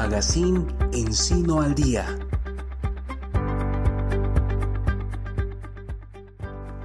Magazine 0.00 0.64
Encino 0.94 1.60
al 1.60 1.74
Día. 1.74 2.29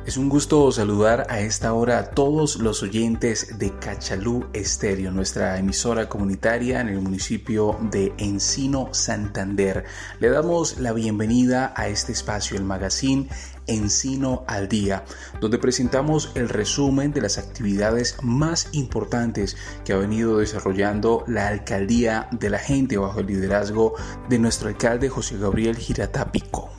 Es 0.06 0.18
un 0.18 0.30
gusto 0.30 0.72
saludar 0.72 1.26
a 1.32 1.40
esta 1.40 1.74
hora 1.74 1.98
a 1.98 2.12
todos 2.12 2.58
los 2.58 2.84
oyentes 2.84 3.58
de 3.58 3.76
Cachalú 3.80 4.46
Estéreo, 4.54 5.10
nuestra 5.10 5.58
emisora 5.58 6.08
comunitaria 6.08 6.80
en 6.80 6.90
el 6.90 7.02
municipio 7.02 7.76
de 7.90 8.14
Encino, 8.20 8.90
Santander. 8.94 9.86
Le 10.20 10.30
damos 10.30 10.78
la 10.78 10.94
bienvenida 10.94 11.74
a 11.76 11.88
este 11.88 12.12
espacio, 12.12 12.56
el 12.56 12.64
magazine 12.64 13.30
Encino 13.66 14.44
al 14.46 14.68
Día, 14.68 15.06
donde 15.42 15.58
presentamos 15.58 16.32
el 16.36 16.50
resumen 16.50 17.12
de 17.12 17.22
las 17.22 17.40
actividades 17.40 18.16
más 18.22 18.70
importantes 18.74 19.58
que 19.86 19.94
ha 19.94 19.98
venido 19.98 20.38
desarrollando 20.38 21.24
la 21.26 21.48
Alcaldía 21.48 22.30
de 22.30 22.52
la 22.52 22.60
Gente 22.60 23.00
bajo 23.00 23.22
el 23.22 23.26
liderazgo 23.26 23.96
de 24.30 24.38
nuestro 24.38 24.68
alcalde 24.68 25.10
José 25.10 25.40
Gabriel 25.40 25.76
Giratápico. 25.76 26.75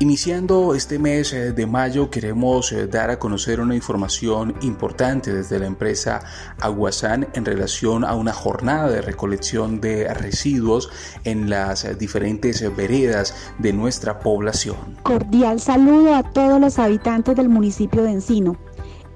Iniciando 0.00 0.76
este 0.76 0.96
mes 1.00 1.32
eh, 1.32 1.50
de 1.50 1.66
mayo 1.66 2.08
queremos 2.08 2.70
eh, 2.70 2.86
dar 2.86 3.10
a 3.10 3.18
conocer 3.18 3.58
una 3.58 3.74
información 3.74 4.54
importante 4.60 5.32
desde 5.32 5.58
la 5.58 5.66
empresa 5.66 6.20
Aguasán 6.60 7.26
en 7.34 7.44
relación 7.44 8.04
a 8.04 8.14
una 8.14 8.32
jornada 8.32 8.88
de 8.88 9.02
recolección 9.02 9.80
de 9.80 10.14
residuos 10.14 10.88
en 11.24 11.50
las 11.50 11.98
diferentes 11.98 12.64
veredas 12.76 13.34
de 13.58 13.72
nuestra 13.72 14.20
población. 14.20 14.76
Cordial 15.02 15.58
saludo 15.58 16.14
a 16.14 16.22
todos 16.22 16.60
los 16.60 16.78
habitantes 16.78 17.34
del 17.34 17.48
municipio 17.48 18.04
de 18.04 18.12
Encino. 18.12 18.56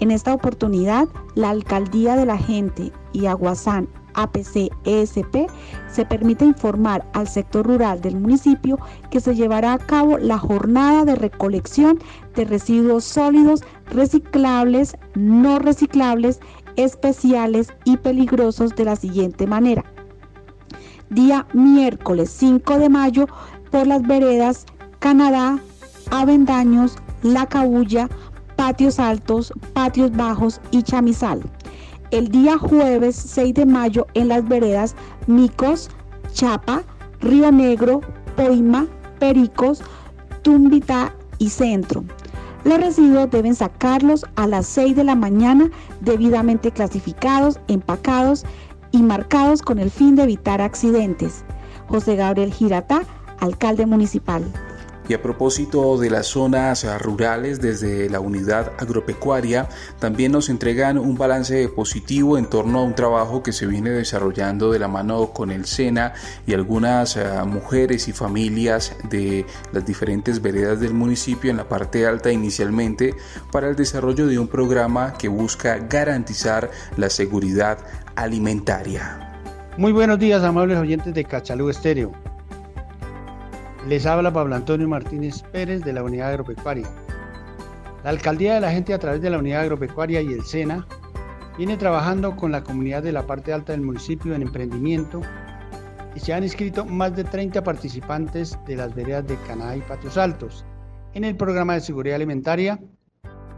En 0.00 0.10
esta 0.10 0.34
oportunidad, 0.34 1.06
la 1.36 1.50
Alcaldía 1.50 2.16
de 2.16 2.26
la 2.26 2.38
Gente 2.38 2.90
y 3.12 3.26
Aguasán 3.26 3.88
APC-ESP, 4.14 5.46
se 5.90 6.04
permite 6.04 6.44
informar 6.44 7.04
al 7.12 7.28
sector 7.28 7.66
rural 7.66 8.00
del 8.00 8.18
municipio 8.18 8.78
que 9.10 9.20
se 9.20 9.34
llevará 9.34 9.72
a 9.72 9.78
cabo 9.78 10.18
la 10.18 10.38
jornada 10.38 11.04
de 11.04 11.14
recolección 11.14 11.98
de 12.34 12.44
residuos 12.44 13.04
sólidos, 13.04 13.62
reciclables, 13.90 14.96
no 15.14 15.58
reciclables, 15.58 16.40
especiales 16.76 17.68
y 17.84 17.96
peligrosos 17.98 18.74
de 18.74 18.84
la 18.84 18.96
siguiente 18.96 19.46
manera. 19.46 19.84
Día 21.10 21.46
miércoles 21.52 22.30
5 22.30 22.78
de 22.78 22.88
mayo 22.88 23.26
por 23.70 23.86
las 23.86 24.02
veredas 24.02 24.64
Canadá, 24.98 25.58
Avendaños, 26.10 26.96
La 27.22 27.46
Cabulla, 27.46 28.08
Patios 28.56 28.98
Altos, 28.98 29.52
Patios 29.74 30.12
Bajos 30.12 30.60
y 30.70 30.82
Chamizal 30.82 31.42
el 32.12 32.28
día 32.28 32.58
jueves 32.58 33.16
6 33.16 33.54
de 33.54 33.66
mayo 33.66 34.06
en 34.14 34.28
las 34.28 34.46
veredas 34.46 34.94
Micos, 35.26 35.90
Chapa, 36.32 36.82
Río 37.20 37.50
Negro, 37.50 38.02
Poima, 38.36 38.86
Pericos, 39.18 39.82
Tumbita 40.42 41.14
y 41.38 41.48
Centro. 41.48 42.04
Los 42.64 42.78
residuos 42.78 43.30
deben 43.30 43.54
sacarlos 43.54 44.24
a 44.36 44.46
las 44.46 44.66
6 44.66 44.94
de 44.94 45.04
la 45.04 45.14
mañana 45.14 45.70
debidamente 46.00 46.70
clasificados, 46.70 47.58
empacados 47.66 48.44
y 48.92 49.02
marcados 49.02 49.62
con 49.62 49.78
el 49.78 49.90
fin 49.90 50.14
de 50.14 50.24
evitar 50.24 50.60
accidentes. 50.60 51.44
José 51.88 52.14
Gabriel 52.14 52.52
Girata, 52.52 53.02
alcalde 53.40 53.86
municipal. 53.86 54.44
Y 55.12 55.14
a 55.14 55.20
propósito 55.20 55.98
de 55.98 56.08
las 56.08 56.28
zonas 56.28 56.86
rurales, 57.02 57.60
desde 57.60 58.08
la 58.08 58.18
unidad 58.18 58.72
agropecuaria, 58.78 59.68
también 59.98 60.32
nos 60.32 60.48
entregan 60.48 60.96
un 60.96 61.18
balance 61.18 61.68
positivo 61.68 62.38
en 62.38 62.46
torno 62.46 62.78
a 62.78 62.82
un 62.82 62.94
trabajo 62.94 63.42
que 63.42 63.52
se 63.52 63.66
viene 63.66 63.90
desarrollando 63.90 64.72
de 64.72 64.78
la 64.78 64.88
mano 64.88 65.34
con 65.34 65.50
el 65.50 65.66
SENA 65.66 66.14
y 66.46 66.54
algunas 66.54 67.18
eh, 67.18 67.26
mujeres 67.44 68.08
y 68.08 68.14
familias 68.14 68.96
de 69.10 69.44
las 69.72 69.84
diferentes 69.84 70.40
veredas 70.40 70.80
del 70.80 70.94
municipio 70.94 71.50
en 71.50 71.58
la 71.58 71.68
parte 71.68 72.06
alta 72.06 72.32
inicialmente 72.32 73.14
para 73.50 73.68
el 73.68 73.76
desarrollo 73.76 74.26
de 74.26 74.38
un 74.38 74.48
programa 74.48 75.12
que 75.18 75.28
busca 75.28 75.76
garantizar 75.76 76.70
la 76.96 77.10
seguridad 77.10 77.76
alimentaria. 78.16 79.42
Muy 79.76 79.92
buenos 79.92 80.18
días, 80.18 80.42
amables 80.42 80.78
oyentes 80.78 81.12
de 81.12 81.22
Cachalú 81.24 81.68
Estéreo. 81.68 82.31
Les 83.88 84.06
habla 84.06 84.32
Pablo 84.32 84.54
Antonio 84.54 84.86
Martínez 84.86 85.42
Pérez 85.50 85.82
de 85.82 85.92
la 85.92 86.04
Unidad 86.04 86.30
Agropecuaria. 86.30 86.88
La 88.04 88.10
Alcaldía 88.10 88.54
de 88.54 88.60
la 88.60 88.70
Gente 88.70 88.94
a 88.94 88.98
través 88.98 89.20
de 89.20 89.28
la 89.28 89.38
Unidad 89.38 89.62
Agropecuaria 89.62 90.22
y 90.22 90.32
el 90.32 90.44
SENA 90.44 90.86
viene 91.58 91.76
trabajando 91.76 92.36
con 92.36 92.52
la 92.52 92.62
comunidad 92.62 93.02
de 93.02 93.10
la 93.10 93.26
parte 93.26 93.52
alta 93.52 93.72
del 93.72 93.80
municipio 93.80 94.36
en 94.36 94.42
emprendimiento 94.42 95.20
y 96.14 96.20
se 96.20 96.32
han 96.32 96.44
inscrito 96.44 96.84
más 96.84 97.16
de 97.16 97.24
30 97.24 97.64
participantes 97.64 98.56
de 98.66 98.76
las 98.76 98.94
veredas 98.94 99.26
de 99.26 99.36
Caná 99.48 99.74
y 99.74 99.80
Patios 99.80 100.16
Altos 100.16 100.64
en 101.14 101.24
el 101.24 101.36
programa 101.36 101.74
de 101.74 101.80
seguridad 101.80 102.16
alimentaria, 102.16 102.78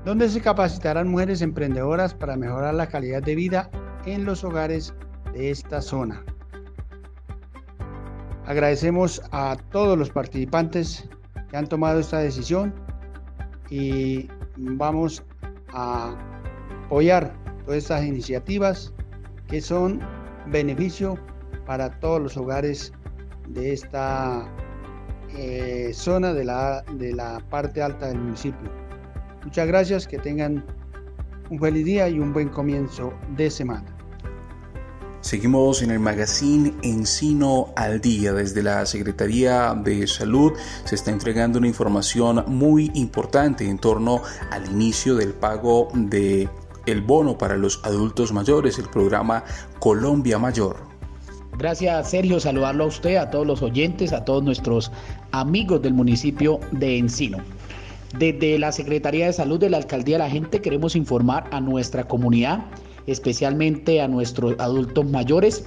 donde 0.07 0.31
se 0.31 0.41
capacitarán 0.41 1.09
mujeres 1.09 1.43
emprendedoras 1.43 2.15
para 2.15 2.37
mejorar 2.37 2.73
la 2.75 2.87
calidad 2.87 3.23
de 3.23 3.35
vida 3.35 3.71
en 4.07 4.25
los 4.25 4.43
hogares 4.43 4.95
de 5.35 5.51
esta 5.51 5.83
zona. 5.83 6.25
Agradecemos 8.47 9.23
a 9.33 9.57
todos 9.71 9.97
los 9.99 10.11
participantes 10.11 11.09
que 11.51 11.57
han 11.57 11.67
tomado 11.67 12.01
esta 12.01 12.19
decisión 12.19 12.75
y 13.71 14.29
vamos 14.57 15.25
a 15.73 16.15
apoyar 16.85 17.35
todas 17.65 17.79
estas 17.79 18.05
iniciativas 18.05 18.93
que 19.49 19.61
son 19.61 20.01
beneficio 20.51 21.19
para 21.67 21.91
todos 22.01 22.21
los 22.21 22.37
hogares 22.37 22.93
de 23.49 23.73
esta 23.73 24.47
eh, 25.37 25.91
zona 25.95 26.35
de 26.35 26.45
la, 26.45 26.83
de 26.93 27.15
la 27.15 27.41
parte 27.49 27.83
alta 27.83 28.09
del 28.09 28.19
municipio. 28.19 28.71
Muchas 29.43 29.67
gracias, 29.67 30.07
que 30.07 30.19
tengan 30.19 30.65
un 31.51 31.59
feliz 31.59 31.85
día 31.85 32.09
y 32.09 32.19
un 32.19 32.33
buen 32.33 32.49
comienzo 32.51 33.13
de 33.37 33.51
semana. 33.51 33.94
Seguimos 35.25 35.81
en 35.81 35.91
el 35.91 36.01
magazine 36.01 36.75
Encino 36.83 37.73
al 37.77 38.03
Día. 38.03 38.35
Desde 38.35 38.63
la 38.63 38.85
Secretaría 38.85 39.73
de 39.73 40.07
Salud 40.07 40.53
se 40.85 40.97
está 40.97 41.13
entregando 41.13 41.59
una 41.59 41.67
información 41.67 42.45
muy 42.47 42.91
importante 42.93 43.67
en 43.67 43.79
torno 43.79 44.21
al 44.51 44.67
inicio 44.71 45.15
del 45.15 45.33
pago 45.33 45.89
de 45.95 46.47
el 46.85 47.01
bono 47.01 47.39
para 47.39 47.57
los 47.57 47.81
adultos 47.85 48.35
mayores, 48.35 48.79
el 48.79 48.91
programa 48.91 49.45
Colombia 49.79 50.39
Mayor. 50.39 50.77
Gracias 51.57 52.11
Sergio, 52.11 52.39
saludarlo 52.39 52.85
a 52.85 52.89
usted, 52.89 53.17
a 53.17 53.31
todos 53.31 53.47
los 53.47 53.63
oyentes, 53.63 54.13
a 54.13 54.27
todos 54.27 54.43
nuestros 54.43 54.93
amigos 55.33 55.81
del 55.81 55.95
municipio 55.95 56.61
de 56.71 56.99
Encino. 56.99 57.39
Desde 58.19 58.59
la 58.59 58.73
Secretaría 58.73 59.25
de 59.25 59.33
Salud 59.33 59.59
de 59.59 59.71
la 59.71 59.79
Alcaldía 59.79 60.17
de 60.17 60.25
la 60.25 60.31
Gente 60.31 60.61
queremos 60.61 60.95
informar 60.95 61.49
a 61.51 61.63
nuestra 61.63 62.05
comunidad 62.05 62.67
especialmente 63.07 64.01
a 64.01 64.09
nuestros 64.09 64.59
adultos 64.59 65.09
mayores. 65.11 65.65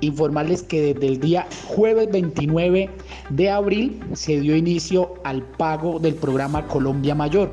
Informarles 0.00 0.62
que 0.62 0.94
desde 0.94 1.06
el 1.06 1.20
día 1.20 1.46
jueves 1.66 2.10
29 2.10 2.88
de 3.30 3.50
abril 3.50 4.00
se 4.14 4.40
dio 4.40 4.56
inicio 4.56 5.14
al 5.24 5.42
pago 5.42 5.98
del 5.98 6.14
programa 6.14 6.66
Colombia 6.66 7.14
Mayor. 7.14 7.52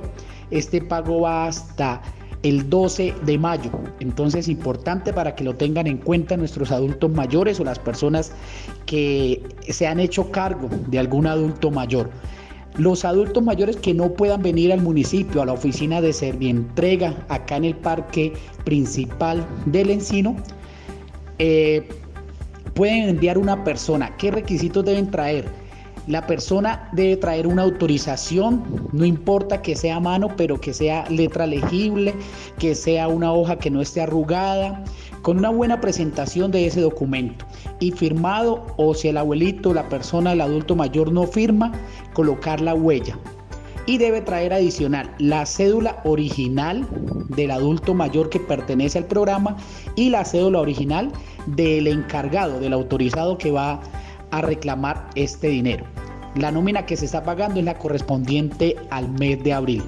Este 0.49 0.81
pago 0.81 1.21
va 1.21 1.47
hasta 1.47 2.01
el 2.43 2.69
12 2.69 3.13
de 3.25 3.37
mayo. 3.37 3.71
Entonces, 3.99 4.47
importante 4.47 5.11
para 5.11 5.35
que 5.35 5.43
lo 5.43 5.55
tengan 5.55 5.87
en 5.87 5.97
cuenta 5.97 6.37
nuestros 6.37 6.71
adultos 6.71 7.11
mayores 7.11 7.59
o 7.59 7.63
las 7.63 7.79
personas 7.79 8.31
que 8.85 9.43
se 9.67 9.87
han 9.87 9.99
hecho 9.99 10.31
cargo 10.31 10.69
de 10.87 10.99
algún 10.99 11.27
adulto 11.27 11.71
mayor. 11.71 12.09
Los 12.77 13.05
adultos 13.05 13.43
mayores 13.43 13.75
que 13.77 13.93
no 13.93 14.13
puedan 14.13 14.41
venir 14.41 14.71
al 14.71 14.81
municipio, 14.81 15.41
a 15.41 15.45
la 15.45 15.53
oficina 15.53 15.99
de 15.99 16.13
Servientrega, 16.13 17.25
acá 17.27 17.57
en 17.57 17.65
el 17.65 17.75
parque 17.75 18.33
principal 18.65 19.45
del 19.65 19.89
Encino, 19.89 20.35
eh, 21.39 21.87
pueden 22.75 23.09
enviar 23.09 23.39
una 23.39 23.63
persona. 23.63 24.15
¿Qué 24.17 24.29
requisitos 24.29 24.85
deben 24.85 25.09
traer? 25.09 25.45
La 26.07 26.25
persona 26.25 26.87
debe 26.93 27.17
traer 27.17 27.47
una 27.47 27.63
autorización, 27.63 28.63
no 28.93 29.03
importa 29.03 29.61
que 29.61 29.75
sea 29.75 29.99
mano, 29.99 30.29
pero 30.37 30.61
que 30.61 30.73
sea 30.73 31.03
letra 31.09 31.45
legible, 31.45 32.13
que 32.59 32.75
sea 32.75 33.09
una 33.09 33.33
hoja 33.33 33.57
que 33.57 33.69
no 33.69 33.81
esté 33.81 34.01
arrugada, 34.01 34.83
con 35.27 35.39
una 35.39 35.49
buena 35.49 35.81
presentación 35.81 36.51
de 36.51 36.67
ese 36.67 36.79
documento 36.79 37.45
y 37.81 37.91
firmado 37.91 38.65
o 38.77 38.93
si 38.93 39.09
el 39.09 39.17
abuelito, 39.17 39.73
la 39.73 39.89
persona, 39.89 40.31
el 40.31 40.39
adulto 40.39 40.73
mayor 40.73 41.11
no 41.11 41.27
firma, 41.27 41.73
colocar 42.13 42.61
la 42.61 42.73
huella. 42.73 43.19
Y 43.85 43.97
debe 43.97 44.21
traer 44.21 44.53
adicional 44.53 45.13
la 45.17 45.45
cédula 45.45 45.99
original 46.05 46.87
del 47.27 47.51
adulto 47.51 47.93
mayor 47.93 48.29
que 48.29 48.39
pertenece 48.39 48.99
al 48.99 49.03
programa 49.03 49.57
y 49.97 50.11
la 50.11 50.23
cédula 50.23 50.61
original 50.61 51.11
del 51.45 51.87
encargado, 51.87 52.61
del 52.61 52.71
autorizado 52.71 53.37
que 53.37 53.51
va 53.51 53.81
a 54.31 54.41
reclamar 54.41 55.09
este 55.15 55.49
dinero. 55.49 55.83
La 56.35 56.53
nómina 56.53 56.85
que 56.85 56.95
se 56.95 57.03
está 57.03 57.23
pagando 57.23 57.59
es 57.59 57.65
la 57.65 57.77
correspondiente 57.77 58.77
al 58.91 59.09
mes 59.09 59.43
de 59.43 59.51
abril. 59.51 59.83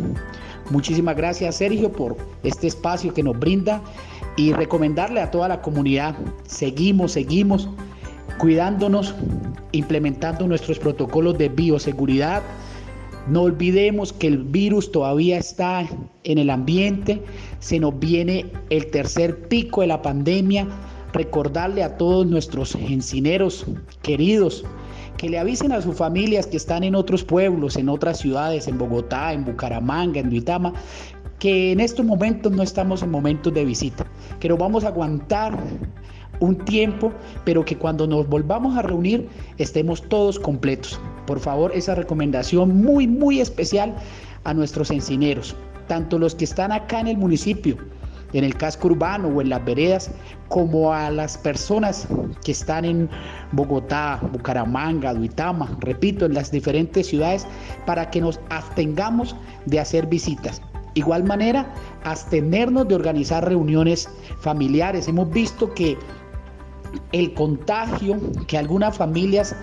Muchísimas 0.69 1.15
gracias 1.15 1.55
Sergio 1.55 1.93
por 1.93 2.17
este 2.43 2.67
espacio 2.67 3.13
que 3.13 3.23
nos 3.23 3.39
brinda 3.39 3.81
y 4.37 4.53
recomendarle 4.53 5.21
a 5.21 5.31
toda 5.31 5.47
la 5.47 5.61
comunidad, 5.61 6.15
seguimos, 6.45 7.13
seguimos 7.13 7.69
cuidándonos, 8.39 9.13
implementando 9.71 10.47
nuestros 10.47 10.79
protocolos 10.79 11.37
de 11.37 11.49
bioseguridad. 11.49 12.41
No 13.27 13.43
olvidemos 13.43 14.13
que 14.13 14.27
el 14.27 14.37
virus 14.39 14.91
todavía 14.91 15.37
está 15.37 15.85
en 16.23 16.37
el 16.37 16.49
ambiente, 16.49 17.21
se 17.59 17.79
nos 17.79 17.99
viene 17.99 18.45
el 18.69 18.87
tercer 18.87 19.47
pico 19.47 19.81
de 19.81 19.87
la 19.87 20.01
pandemia. 20.01 20.67
Recordarle 21.11 21.83
a 21.83 21.97
todos 21.97 22.25
nuestros 22.25 22.75
encineros 22.75 23.65
queridos 24.03 24.63
que 25.17 25.27
le 25.27 25.37
avisen 25.37 25.73
a 25.73 25.81
sus 25.81 25.97
familias 25.97 26.47
que 26.47 26.55
están 26.55 26.83
en 26.85 26.95
otros 26.95 27.25
pueblos, 27.25 27.75
en 27.75 27.89
otras 27.89 28.19
ciudades, 28.19 28.69
en 28.69 28.77
Bogotá, 28.77 29.33
en 29.33 29.43
Bucaramanga, 29.43 30.21
en 30.21 30.29
Duitama, 30.29 30.73
que 31.39 31.71
en 31.71 31.79
estos 31.79 32.05
momentos 32.05 32.51
no 32.51 32.63
estamos 32.63 33.01
en 33.01 33.11
momentos 33.11 33.53
de 33.53 33.65
visita, 33.65 34.05
que 34.39 34.49
nos 34.49 34.57
vamos 34.57 34.83
a 34.83 34.89
aguantar 34.89 35.57
un 36.39 36.57
tiempo, 36.65 37.11
pero 37.43 37.65
que 37.65 37.77
cuando 37.77 38.07
nos 38.07 38.27
volvamos 38.27 38.77
a 38.77 38.81
reunir 38.81 39.27
estemos 39.57 40.01
todos 40.07 40.39
completos. 40.39 40.99
Por 41.25 41.39
favor, 41.39 41.71
esa 41.73 41.95
recomendación 41.95 42.77
muy, 42.81 43.07
muy 43.07 43.39
especial 43.39 43.95
a 44.43 44.53
nuestros 44.53 44.91
encineros, 44.91 45.55
tanto 45.87 46.17
los 46.17 46.35
que 46.35 46.45
están 46.45 46.71
acá 46.71 46.99
en 46.99 47.07
el 47.07 47.17
municipio, 47.17 47.77
en 48.33 48.43
el 48.43 48.55
casco 48.55 48.87
urbano 48.87 49.27
o 49.29 49.41
en 49.41 49.49
las 49.49 49.63
veredas, 49.65 50.11
como 50.49 50.93
a 50.93 51.09
las 51.09 51.37
personas 51.37 52.07
que 52.43 52.51
están 52.51 52.85
en 52.85 53.09
Bogotá, 53.51 54.19
Bucaramanga, 54.31 55.13
Duitama, 55.13 55.77
repito, 55.79 56.25
en 56.25 56.35
las 56.35 56.51
diferentes 56.51 57.07
ciudades, 57.07 57.45
para 57.85 58.09
que 58.09 58.21
nos 58.21 58.39
abstengamos 58.49 59.35
de 59.65 59.79
hacer 59.79 60.05
visitas. 60.07 60.61
Igual 60.99 61.23
manera, 61.23 61.73
abstenernos 62.03 62.85
de 62.89 62.95
organizar 62.95 63.47
reuniones 63.47 64.09
familiares. 64.41 65.07
Hemos 65.07 65.31
visto 65.31 65.73
que 65.73 65.97
el 67.13 67.33
contagio 67.35 68.17
que 68.47 68.57
algunas 68.57 68.97
familias 68.97 69.55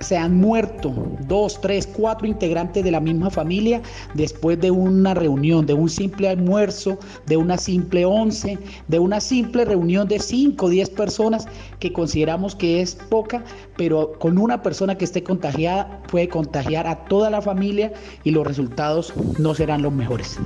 se 0.00 0.16
han 0.16 0.36
muerto 0.36 0.94
dos, 1.26 1.60
tres, 1.60 1.86
cuatro 1.86 2.26
integrantes 2.26 2.84
de 2.84 2.90
la 2.90 3.00
misma 3.00 3.30
familia 3.30 3.82
después 4.14 4.60
de 4.60 4.70
una 4.70 5.14
reunión, 5.14 5.66
de 5.66 5.74
un 5.74 5.88
simple 5.88 6.28
almuerzo, 6.28 6.98
de 7.26 7.36
una 7.36 7.58
simple 7.58 8.04
once, 8.04 8.58
de 8.88 8.98
una 8.98 9.20
simple 9.20 9.64
reunión 9.64 10.08
de 10.08 10.18
cinco 10.18 10.68
diez 10.68 10.90
personas 10.90 11.46
que 11.78 11.92
consideramos 11.92 12.54
que 12.54 12.80
es 12.80 12.94
poca, 12.94 13.44
pero 13.76 14.12
con 14.18 14.38
una 14.38 14.62
persona 14.62 14.96
que 14.96 15.04
esté 15.04 15.22
contagiada 15.22 16.02
puede 16.10 16.28
contagiar 16.28 16.86
a 16.86 17.04
toda 17.04 17.30
la 17.30 17.42
familia 17.42 17.92
y 18.24 18.30
los 18.30 18.46
resultados 18.46 19.12
no 19.38 19.54
serán 19.54 19.82
los 19.82 19.92
mejores. 19.92 20.38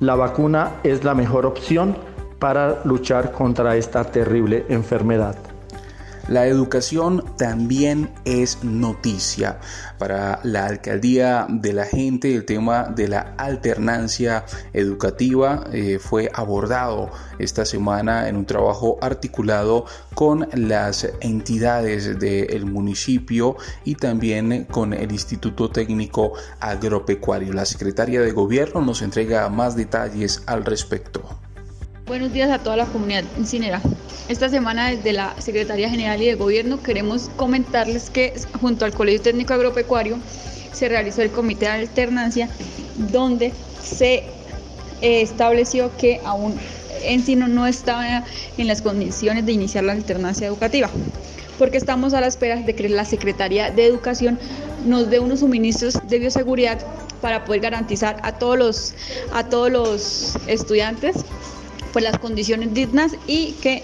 la 0.00 0.14
vacuna 0.14 0.72
es 0.84 1.02
la 1.04 1.14
mejor 1.14 1.46
opción 1.46 1.96
para 2.38 2.82
luchar 2.84 3.32
contra 3.32 3.76
esta 3.76 4.04
terrible 4.04 4.66
enfermedad. 4.68 5.51
La 6.28 6.46
educación 6.46 7.24
también 7.36 8.10
es 8.24 8.62
noticia. 8.62 9.58
Para 9.98 10.38
la 10.44 10.66
alcaldía 10.66 11.46
de 11.48 11.72
la 11.72 11.84
gente, 11.84 12.34
el 12.34 12.44
tema 12.44 12.84
de 12.84 13.08
la 13.08 13.34
alternancia 13.38 14.44
educativa 14.72 15.64
eh, 15.72 15.98
fue 15.98 16.30
abordado 16.32 17.10
esta 17.40 17.64
semana 17.64 18.28
en 18.28 18.36
un 18.36 18.46
trabajo 18.46 18.98
articulado 19.00 19.84
con 20.14 20.48
las 20.54 21.08
entidades 21.20 22.18
del 22.18 22.66
municipio 22.66 23.56
y 23.84 23.96
también 23.96 24.64
con 24.64 24.92
el 24.92 25.10
Instituto 25.10 25.70
Técnico 25.70 26.34
Agropecuario. 26.60 27.52
La 27.52 27.64
secretaria 27.64 28.20
de 28.20 28.30
Gobierno 28.30 28.80
nos 28.80 29.02
entrega 29.02 29.48
más 29.48 29.74
detalles 29.74 30.42
al 30.46 30.64
respecto. 30.64 31.22
Buenos 32.06 32.32
días 32.32 32.50
a 32.50 32.58
toda 32.58 32.76
la 32.76 32.86
comunidad 32.86 33.24
encinera. 33.36 33.80
Esta 34.28 34.48
semana 34.48 34.90
desde 34.90 35.12
la 35.12 35.34
Secretaría 35.38 35.88
General 35.88 36.20
y 36.20 36.26
de 36.26 36.34
Gobierno 36.34 36.82
queremos 36.82 37.30
comentarles 37.36 38.10
que 38.10 38.34
junto 38.60 38.84
al 38.84 38.92
Colegio 38.92 39.22
Técnico 39.22 39.54
Agropecuario 39.54 40.18
se 40.72 40.88
realizó 40.88 41.22
el 41.22 41.30
Comité 41.30 41.66
de 41.66 41.72
Alternancia 41.72 42.48
donde 42.96 43.52
se 43.80 44.24
eh, 45.00 45.22
estableció 45.22 45.96
que 45.96 46.20
aún 46.24 46.56
Encino 47.04 47.46
no 47.46 47.66
estaba 47.66 48.24
en 48.58 48.66
las 48.66 48.82
condiciones 48.82 49.46
de 49.46 49.52
iniciar 49.52 49.84
la 49.84 49.92
alternancia 49.92 50.46
educativa 50.46 50.90
porque 51.58 51.76
estamos 51.76 52.14
a 52.14 52.20
la 52.20 52.26
espera 52.26 52.56
de 52.56 52.74
que 52.74 52.88
la 52.88 53.04
Secretaría 53.04 53.70
de 53.70 53.86
Educación 53.86 54.38
nos 54.84 55.08
dé 55.08 55.20
unos 55.20 55.40
suministros 55.40 55.98
de 56.08 56.18
bioseguridad 56.18 56.80
para 57.20 57.44
poder 57.44 57.60
garantizar 57.60 58.18
a 58.24 58.32
todos 58.32 58.58
los, 58.58 58.94
a 59.32 59.44
todos 59.44 59.70
los 59.70 60.36
estudiantes 60.48 61.24
pues 61.92 62.04
las 62.04 62.18
condiciones 62.18 62.72
dignas 62.74 63.12
y 63.26 63.52
que 63.62 63.82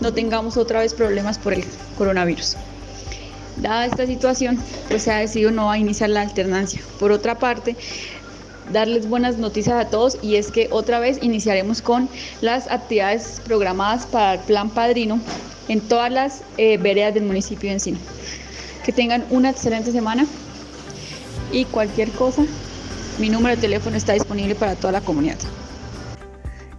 no 0.00 0.12
tengamos 0.12 0.56
otra 0.56 0.80
vez 0.80 0.94
problemas 0.94 1.38
por 1.38 1.54
el 1.54 1.64
coronavirus. 1.96 2.56
Dada 3.56 3.86
esta 3.86 4.06
situación, 4.06 4.58
pues 4.88 5.02
se 5.02 5.10
ha 5.10 5.18
decidido 5.18 5.50
no 5.50 5.74
iniciar 5.74 6.10
la 6.10 6.20
alternancia. 6.20 6.80
Por 7.00 7.10
otra 7.10 7.38
parte, 7.38 7.76
darles 8.72 9.08
buenas 9.08 9.38
noticias 9.38 9.84
a 9.84 9.90
todos 9.90 10.18
y 10.22 10.36
es 10.36 10.52
que 10.52 10.68
otra 10.70 11.00
vez 11.00 11.18
iniciaremos 11.22 11.82
con 11.82 12.08
las 12.40 12.70
actividades 12.70 13.40
programadas 13.44 14.06
para 14.06 14.34
el 14.34 14.40
plan 14.40 14.70
padrino 14.70 15.18
en 15.68 15.80
todas 15.80 16.12
las 16.12 16.42
eh, 16.56 16.76
veredas 16.78 17.14
del 17.14 17.24
municipio 17.24 17.68
de 17.68 17.74
Encino. 17.74 17.98
Que 18.84 18.92
tengan 18.92 19.24
una 19.30 19.50
excelente 19.50 19.90
semana 19.90 20.26
y 21.50 21.64
cualquier 21.64 22.10
cosa, 22.12 22.44
mi 23.18 23.28
número 23.28 23.56
de 23.56 23.60
teléfono 23.60 23.96
está 23.96 24.12
disponible 24.12 24.54
para 24.54 24.76
toda 24.76 24.92
la 24.92 25.00
comunidad 25.00 25.38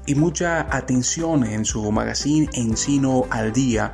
y 0.09 0.15
mucha 0.15 0.75
atención 0.75 1.43
en 1.43 1.65
su 1.65 1.91
magazine 1.91 2.49
Encino 2.53 3.27
al 3.29 3.53
Día. 3.53 3.93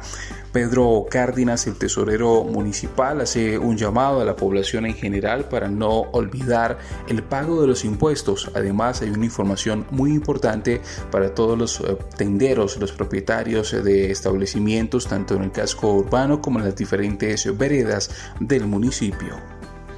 Pedro 0.53 1.05
Cárdenas, 1.11 1.67
el 1.67 1.75
tesorero 1.75 2.45
municipal, 2.45 3.19
hace 3.19 3.57
un 3.57 3.75
llamado 3.75 4.21
a 4.21 4.23
la 4.23 4.37
población 4.37 4.85
en 4.85 4.93
general 4.93 5.49
para 5.49 5.67
no 5.67 5.89
olvidar 6.13 6.77
el 7.09 7.21
pago 7.21 7.59
de 7.59 7.67
los 7.67 7.83
impuestos. 7.83 8.49
Además, 8.55 9.01
hay 9.01 9.09
una 9.09 9.25
información 9.25 9.85
muy 9.91 10.11
importante 10.11 10.79
para 11.11 11.35
todos 11.35 11.57
los 11.57 11.81
eh, 11.81 11.97
tenderos, 12.15 12.77
los 12.77 12.93
propietarios 12.93 13.71
de 13.83 14.09
establecimientos, 14.09 15.07
tanto 15.07 15.35
en 15.35 15.43
el 15.43 15.51
casco 15.51 15.91
urbano 15.91 16.41
como 16.41 16.59
en 16.59 16.65
las 16.65 16.77
diferentes 16.77 17.57
veredas 17.57 18.09
del 18.39 18.65
municipio. 18.67 19.35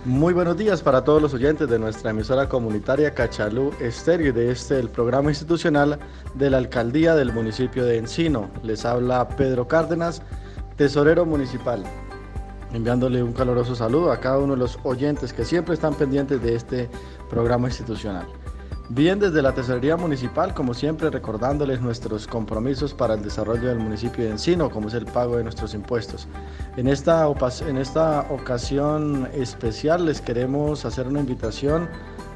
Muy 0.08 0.34
buenos 0.34 0.56
días 0.56 0.82
para 0.82 1.04
todos 1.04 1.22
los 1.22 1.34
oyentes 1.34 1.68
de 1.68 1.78
nuestra 1.78 2.12
emisora 2.12 2.48
comunitaria 2.48 3.14
Cachalú 3.14 3.74
Estéreo 3.82 4.30
y 4.30 4.32
de 4.32 4.52
este 4.52 4.80
el 4.80 4.88
programa 4.88 5.32
institucional 5.32 6.00
de 6.34 6.50
la 6.50 6.60
alcaldía 6.60 7.14
del 7.14 7.34
municipio 7.34 7.84
de 7.84 7.98
Encino. 7.98 8.50
Les 8.64 8.86
habla 8.86 9.28
Pedro 9.28 9.68
Cárdenas, 9.68 10.22
tesorero 10.78 11.26
municipal, 11.26 11.84
enviándole 12.72 13.22
un 13.22 13.34
caloroso 13.34 13.76
saludo 13.76 14.14
a 14.14 14.22
cada 14.22 14.38
uno 14.38 14.54
de 14.54 14.60
los 14.60 14.80
oyentes 14.84 15.34
que 15.34 15.44
siempre 15.44 15.74
están 15.74 15.94
pendientes 15.94 16.42
de 16.42 16.56
este 16.56 16.90
programa 17.30 17.68
institucional. 17.68 18.28
Bien 18.90 19.20
desde 19.20 19.42
la 19.42 19.54
Tesorería 19.54 19.98
Municipal, 19.98 20.54
como 20.54 20.74
siempre, 20.74 21.10
recordándoles 21.10 21.82
nuestros 21.82 22.26
compromisos 22.26 22.94
para 22.94 23.16
el 23.16 23.22
desarrollo 23.22 23.68
del 23.68 23.80
municipio 23.80 24.24
de 24.24 24.32
Encino, 24.32 24.70
como 24.70 24.88
es 24.88 24.94
el 24.94 25.06
pago 25.06 25.36
de 25.36 25.44
nuestros 25.44 25.74
impuestos. 25.74 26.28
En 26.78 26.88
esta, 26.88 27.28
en 27.68 27.78
esta 27.78 28.22
ocasión 28.30 29.28
especial 29.34 30.06
les 30.06 30.22
queremos 30.22 30.86
hacer 30.86 31.06
una 31.06 31.20
invitación 31.20 31.90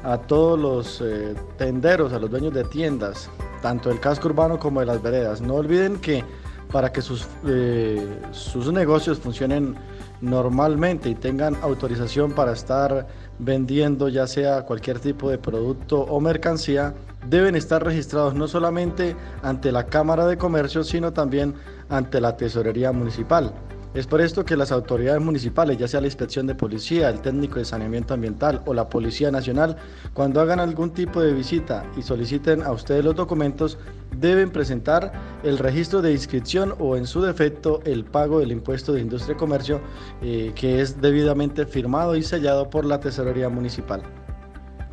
a 0.04 0.18
todos 0.18 0.58
los 0.58 1.00
eh, 1.00 1.34
tenderos, 1.56 2.12
a 2.12 2.18
los 2.18 2.30
dueños 2.30 2.52
de 2.52 2.64
tiendas 2.64 3.30
tanto 3.62 3.88
del 3.88 4.00
casco 4.00 4.28
urbano 4.28 4.58
como 4.58 4.80
de 4.80 4.86
las 4.86 5.00
veredas. 5.00 5.40
No 5.40 5.54
olviden 5.54 5.98
que 5.98 6.22
para 6.70 6.92
que 6.92 7.00
sus, 7.00 7.26
eh, 7.46 8.20
sus 8.32 8.70
negocios 8.70 9.18
funcionen 9.18 9.76
normalmente 10.20 11.08
y 11.08 11.14
tengan 11.14 11.56
autorización 11.62 12.32
para 12.32 12.52
estar 12.52 13.06
vendiendo 13.38 14.08
ya 14.08 14.26
sea 14.26 14.62
cualquier 14.62 14.98
tipo 14.98 15.30
de 15.30 15.38
producto 15.38 16.00
o 16.00 16.20
mercancía, 16.20 16.94
deben 17.28 17.56
estar 17.56 17.84
registrados 17.84 18.34
no 18.34 18.48
solamente 18.48 19.16
ante 19.42 19.72
la 19.72 19.86
Cámara 19.86 20.26
de 20.26 20.38
Comercio, 20.38 20.84
sino 20.84 21.12
también 21.12 21.54
ante 21.88 22.20
la 22.20 22.36
Tesorería 22.36 22.92
Municipal. 22.92 23.52
Es 23.94 24.06
por 24.06 24.22
esto 24.22 24.42
que 24.44 24.56
las 24.56 24.72
autoridades 24.72 25.20
municipales, 25.20 25.76
ya 25.76 25.86
sea 25.86 26.00
la 26.00 26.06
inspección 26.06 26.46
de 26.46 26.54
policía, 26.54 27.10
el 27.10 27.20
técnico 27.20 27.58
de 27.58 27.66
saneamiento 27.66 28.14
ambiental 28.14 28.62
o 28.64 28.72
la 28.72 28.88
Policía 28.88 29.30
Nacional, 29.30 29.76
cuando 30.14 30.40
hagan 30.40 30.60
algún 30.60 30.92
tipo 30.92 31.20
de 31.20 31.34
visita 31.34 31.84
y 31.94 32.02
soliciten 32.02 32.62
a 32.62 32.72
ustedes 32.72 33.04
los 33.04 33.14
documentos, 33.14 33.78
deben 34.16 34.50
presentar 34.50 35.12
el 35.42 35.58
registro 35.58 36.00
de 36.00 36.12
inscripción 36.12 36.74
o 36.78 36.96
en 36.96 37.06
su 37.06 37.20
defecto 37.20 37.80
el 37.84 38.04
pago 38.06 38.40
del 38.40 38.52
impuesto 38.52 38.94
de 38.94 39.02
industria 39.02 39.34
y 39.34 39.38
comercio 39.38 39.80
eh, 40.22 40.52
que 40.54 40.80
es 40.80 41.02
debidamente 41.02 41.66
firmado 41.66 42.16
y 42.16 42.22
sellado 42.22 42.70
por 42.70 42.86
la 42.86 42.98
Tesorería 42.98 43.50
Municipal. 43.50 44.02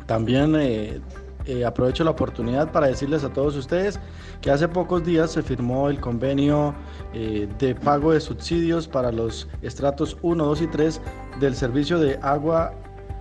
También 0.04 0.54
eh, 0.56 1.00
eh, 1.46 1.64
aprovecho 1.64 2.04
la 2.04 2.10
oportunidad 2.10 2.70
para 2.72 2.86
decirles 2.86 3.24
a 3.24 3.32
todos 3.32 3.56
ustedes 3.56 3.98
que 4.40 4.50
hace 4.50 4.68
pocos 4.68 5.04
días 5.04 5.32
se 5.32 5.42
firmó 5.42 5.88
el 5.88 6.00
convenio 6.00 6.74
eh, 7.12 7.48
de 7.58 7.74
pago 7.74 8.12
de 8.12 8.20
subsidios 8.20 8.88
para 8.88 9.12
los 9.12 9.48
estratos 9.62 10.16
1, 10.22 10.44
2 10.44 10.62
y 10.62 10.66
3 10.66 11.00
del 11.40 11.54
servicio 11.54 11.98
de 11.98 12.18
agua, 12.22 12.72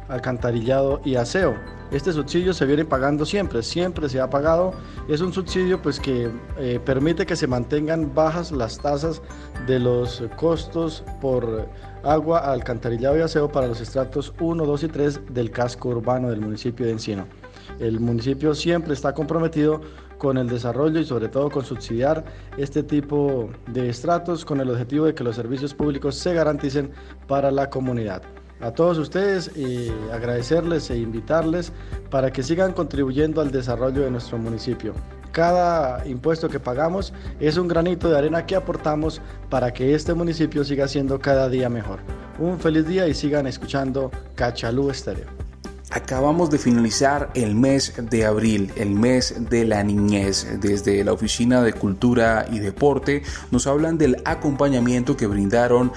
alcantarillado 0.08 1.02
y 1.06 1.16
aseo. 1.16 1.56
Este 1.92 2.14
subsidio 2.14 2.54
se 2.54 2.66
viene 2.68 2.86
pagando 2.86 3.26
siempre, 3.26 3.64
siempre 3.64 4.10
se 4.10 4.22
ha 4.22 4.30
pagado. 4.30 4.74
Es 5.08 5.22
un 5.22 5.34
subsidio 5.34 5.82
pues 5.82 6.00
que 6.00 6.30
eh, 6.60 6.80
permite 6.86 7.26
que 7.26 7.36
se 7.36 7.48
mantengan 7.48 8.14
bajas 8.14 8.52
las 8.52 8.78
tasas 8.78 9.24
de 9.66 9.80
los 9.80 10.24
costos 10.36 11.04
por 11.20 11.68
agua, 12.04 12.40
alcantarillado 12.40 13.18
y 13.18 13.22
aseo 13.22 13.52
para 13.52 13.68
los 13.68 13.82
estratos 13.82 14.34
1, 14.40 14.66
2 14.66 14.84
y 14.84 14.88
3 14.88 15.22
del 15.34 15.50
casco 15.50 15.90
urbano 15.90 16.30
del 16.30 16.42
municipio 16.42 16.86
de 16.86 16.92
Encino. 16.92 17.38
El 17.80 18.00
municipio 18.00 18.56
siempre 18.56 18.94
está 18.94 19.14
comprometido 19.14 19.82
con 20.18 20.38
el 20.38 20.48
desarrollo 20.48 21.00
y 21.00 21.06
sobre 21.06 21.30
todo 21.30 21.50
con 21.50 21.66
subsidiar 21.66 22.26
este 22.58 22.84
tipo 22.84 23.50
de 23.68 23.90
estratos 23.90 24.46
con 24.46 24.60
el 24.60 24.70
objetivo 24.70 25.06
de 25.06 25.16
que 25.16 25.24
los 25.24 25.36
servicios 25.36 25.74
públicos 25.74 26.16
se 26.16 26.34
garanticen 26.34 26.92
para 27.28 27.52
la 27.52 27.70
comunidad. 27.70 28.22
A 28.62 28.72
todos 28.72 28.98
ustedes 28.98 29.56
y 29.56 29.90
agradecerles 30.12 30.90
e 30.90 30.98
invitarles 30.98 31.72
para 32.10 32.32
que 32.32 32.44
sigan 32.44 32.74
contribuyendo 32.74 33.40
al 33.40 33.52
desarrollo 33.52 34.02
de 34.02 34.12
nuestro 34.12 34.38
municipio. 34.38 34.94
Cada 35.32 36.06
impuesto 36.06 36.50
que 36.50 36.60
pagamos 36.60 37.14
es 37.40 37.58
un 37.58 37.70
granito 37.70 38.10
de 38.10 38.18
arena 38.18 38.46
que 38.46 38.56
aportamos 38.56 39.22
para 39.50 39.72
que 39.72 39.96
este 39.96 40.14
municipio 40.14 40.66
siga 40.66 40.88
siendo 40.88 41.20
cada 41.20 41.48
día 41.48 41.70
mejor. 41.70 42.00
Un 42.38 42.60
feliz 42.60 42.86
día 42.86 43.08
y 43.08 43.14
sigan 43.14 43.48
escuchando 43.48 44.12
Cachalú 44.36 44.90
Estéreo. 44.90 45.49
Acabamos 45.91 46.51
de 46.51 46.60
finalizar 46.60 47.31
el 47.34 47.55
mes 47.55 47.93
de 47.98 48.24
abril, 48.24 48.72
el 48.75 48.91
mes 48.91 49.50
de 49.50 49.65
la 49.65 49.84
niñez. 49.84 50.46
Desde 50.60 51.03
la 51.03 51.13
Oficina 51.13 51.63
de 51.63 51.74
Cultura 51.74 52.46
y 52.51 52.60
Deporte 52.60 53.24
nos 53.50 53.65
hablan 53.65 53.98
del 53.98 54.22
acompañamiento 54.24 55.17
que 55.17 55.25
brindaron 55.25 55.91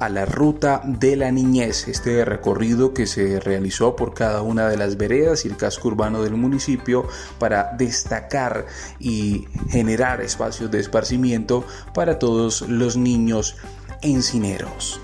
a 0.00 0.10
la 0.10 0.26
ruta 0.26 0.82
de 0.84 1.16
la 1.16 1.32
niñez, 1.32 1.88
este 1.88 2.24
recorrido 2.24 2.92
que 2.92 3.06
se 3.06 3.40
realizó 3.40 3.96
por 3.96 4.14
cada 4.14 4.42
una 4.42 4.68
de 4.68 4.76
las 4.76 4.96
veredas 4.96 5.44
y 5.44 5.48
el 5.48 5.56
casco 5.56 5.88
urbano 5.88 6.22
del 6.22 6.34
municipio 6.34 7.06
para 7.38 7.72
destacar 7.76 8.66
y 9.00 9.48
generar 9.70 10.20
espacios 10.20 10.70
de 10.70 10.80
esparcimiento 10.80 11.64
para 11.94 12.18
todos 12.18 12.62
los 12.68 12.96
niños 12.96 13.56
encineros. 14.02 15.00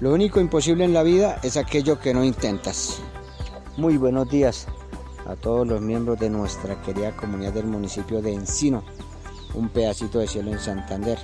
Lo 0.00 0.12
único 0.12 0.38
imposible 0.38 0.84
en 0.84 0.92
la 0.92 1.02
vida 1.02 1.38
es 1.42 1.56
aquello 1.56 1.98
que 1.98 2.12
no 2.12 2.24
intentas. 2.24 3.00
Muy 3.76 3.96
buenos 3.96 4.30
días 4.30 4.68
a 5.26 5.34
todos 5.34 5.66
los 5.66 5.80
miembros 5.80 6.20
de 6.20 6.30
nuestra 6.30 6.80
querida 6.82 7.10
comunidad 7.16 7.54
del 7.54 7.66
municipio 7.66 8.22
de 8.22 8.32
Encino, 8.32 8.84
un 9.52 9.68
pedacito 9.68 10.20
de 10.20 10.28
cielo 10.28 10.52
en 10.52 10.60
Santander. 10.60 11.18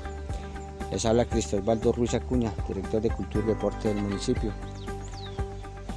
Les 0.91 1.07
habla 1.07 1.27
Cristóbaldo 1.27 1.93
Ruiz 1.93 2.13
Acuña, 2.15 2.53
director 2.67 3.01
de 3.01 3.11
Cultura 3.11 3.45
y 3.45 3.49
Deporte 3.51 3.95
del 3.95 4.03
municipio, 4.03 4.53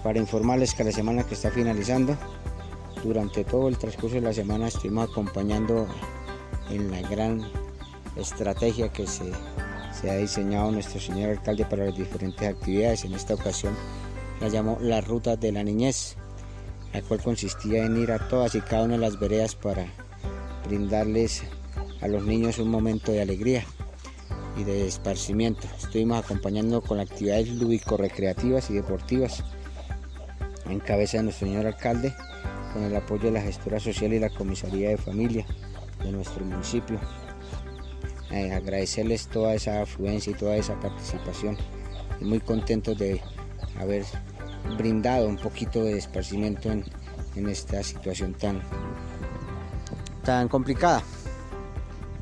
para 0.04 0.20
informarles 0.20 0.76
que 0.76 0.84
la 0.84 0.92
semana 0.92 1.24
que 1.24 1.34
está 1.34 1.50
finalizando, 1.50 2.16
durante 3.04 3.44
todo 3.44 3.68
el 3.68 3.80
transcurso 3.80 4.18
de 4.18 4.22
la 4.22 4.34
semana 4.34 4.68
estuvimos 4.68 5.10
acompañando 5.10 5.88
en 6.70 6.92
la 6.92 7.02
gran 7.10 7.42
estrategia 8.16 8.94
que 8.94 9.08
se, 9.08 9.32
se 9.92 10.12
ha 10.12 10.18
diseñado 10.18 10.72
nuestro 10.72 11.02
señor 11.02 11.32
alcalde 11.32 11.66
para 11.66 11.86
las 11.86 11.98
diferentes 11.98 12.48
actividades. 12.48 13.06
En 13.06 13.16
esta 13.16 13.34
ocasión 13.34 13.74
la 14.40 14.50
llamó 14.50 14.78
la 14.82 15.02
Ruta 15.02 15.36
de 15.36 15.52
la 15.52 15.64
Niñez 15.64 16.16
la 16.94 17.02
cual 17.02 17.22
consistía 17.22 17.86
en 17.86 17.98
ir 17.98 18.12
a 18.12 18.28
todas 18.28 18.56
y 18.56 18.62
cada 18.62 18.84
una 18.84 18.94
de 18.94 19.00
las 19.00 19.20
veredas 19.20 19.56
para 19.56 19.88
brindarles 20.66 21.44
a 22.02 22.08
los 22.08 22.24
niños 22.24 22.60
un 22.60 22.70
momento 22.70 23.12
de 23.12 23.22
alegría 23.22 23.64
y 24.58 24.64
de 24.64 24.88
esparcimiento. 24.88 25.68
Estuvimos 25.78 26.24
acompañando 26.24 26.82
con 26.82 27.00
actividades 27.00 27.50
lúdico-recreativas 27.50 28.70
y 28.70 28.76
deportivas 28.76 29.44
en 30.70 30.80
cabeza 30.80 31.18
de 31.18 31.24
nuestro 31.24 31.48
señor 31.48 31.66
alcalde, 31.66 32.14
con 32.74 32.84
el 32.84 32.96
apoyo 32.96 33.24
de 33.24 33.32
la 33.32 33.42
gestora 33.42 33.80
social 33.80 34.14
y 34.14 34.20
la 34.20 34.30
comisaría 34.30 34.90
de 34.90 34.98
familia 34.98 35.46
de 36.04 36.12
nuestro 36.12 36.46
municipio. 36.46 37.00
Eh, 38.32 38.52
agradecerles 38.52 39.28
toda 39.28 39.54
esa 39.54 39.82
afluencia 39.82 40.32
y 40.32 40.36
toda 40.36 40.56
esa 40.56 40.80
participación 40.80 41.58
muy 42.20 42.40
contentos 42.40 42.98
de 42.98 43.22
haber 43.80 44.04
brindado 44.78 45.28
un 45.28 45.38
poquito 45.38 45.84
de 45.84 45.98
esparcimiento 45.98 46.72
en, 46.72 46.84
esta 47.50 47.82
situación 47.84 48.34
tan, 48.34 48.62
tan 50.24 50.48
complicada. 50.48 51.02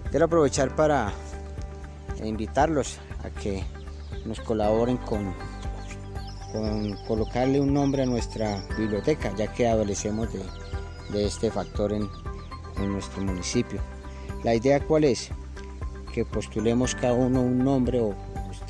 Quiero 0.10 0.25
aprovechar 0.25 0.75
para 0.75 1.13
invitarlos 2.24 2.98
a 3.24 3.29
que 3.29 3.63
nos 4.25 4.39
colaboren 4.39 4.98
con, 4.98 5.33
con 6.51 6.95
colocarle 7.07 7.60
un 7.60 7.74
nombre 7.74 8.03
a 8.03 8.05
nuestra 8.05 8.63
biblioteca, 8.77 9.33
ya 9.36 9.51
que 9.51 9.67
adolecemos 9.67 10.29
de, 10.33 11.25
este 11.25 11.51
factor 11.51 11.93
en, 11.93 12.07
en, 12.77 12.91
nuestro 12.91 13.21
municipio. 13.21 13.81
La 14.43 14.55
idea 14.55 14.79
cuál 14.79 15.03
es? 15.03 15.29
Que 16.13 16.25
postulemos 16.25 16.95
cada 16.95 17.13
uno 17.13 17.41
un 17.41 17.60
nombre 17.60 18.00
o 18.00 18.15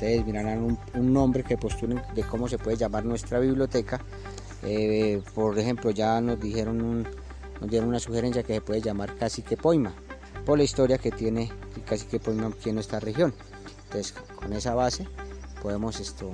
ustedes 0.02 0.26
mirarán 0.26 0.76
un, 0.94 1.12
nombre 1.12 1.44
que 1.44 1.56
postulen 1.56 2.02
de 2.12 2.24
cómo 2.24 2.48
se 2.48 2.58
puede 2.58 2.76
llamar 2.76 3.04
nuestra 3.04 3.38
biblioteca. 3.38 4.00
Eh, 4.64 5.22
por 5.32 5.56
ejemplo, 5.56 5.92
ya 5.92 6.20
nos 6.20 6.40
dijeron 6.40 7.06
nos 7.60 7.70
dieron 7.70 7.90
una 7.90 8.00
sugerencia 8.00 8.42
que 8.42 8.54
se 8.54 8.60
puede 8.60 8.80
llamar 8.80 9.14
Cacique 9.14 9.56
Poima, 9.56 9.94
por 10.44 10.58
la 10.58 10.64
historia 10.64 10.98
que 10.98 11.12
tiene 11.12 11.52
el 11.76 11.84
Cacique 11.84 12.18
Poima 12.18 12.48
aquí 12.48 12.70
en 12.70 12.74
nuestra 12.74 12.98
región. 12.98 13.32
Entonces, 13.84 14.12
con 14.34 14.52
esa 14.52 14.74
base 14.74 15.06
podemos 15.62 16.00
esto 16.00 16.32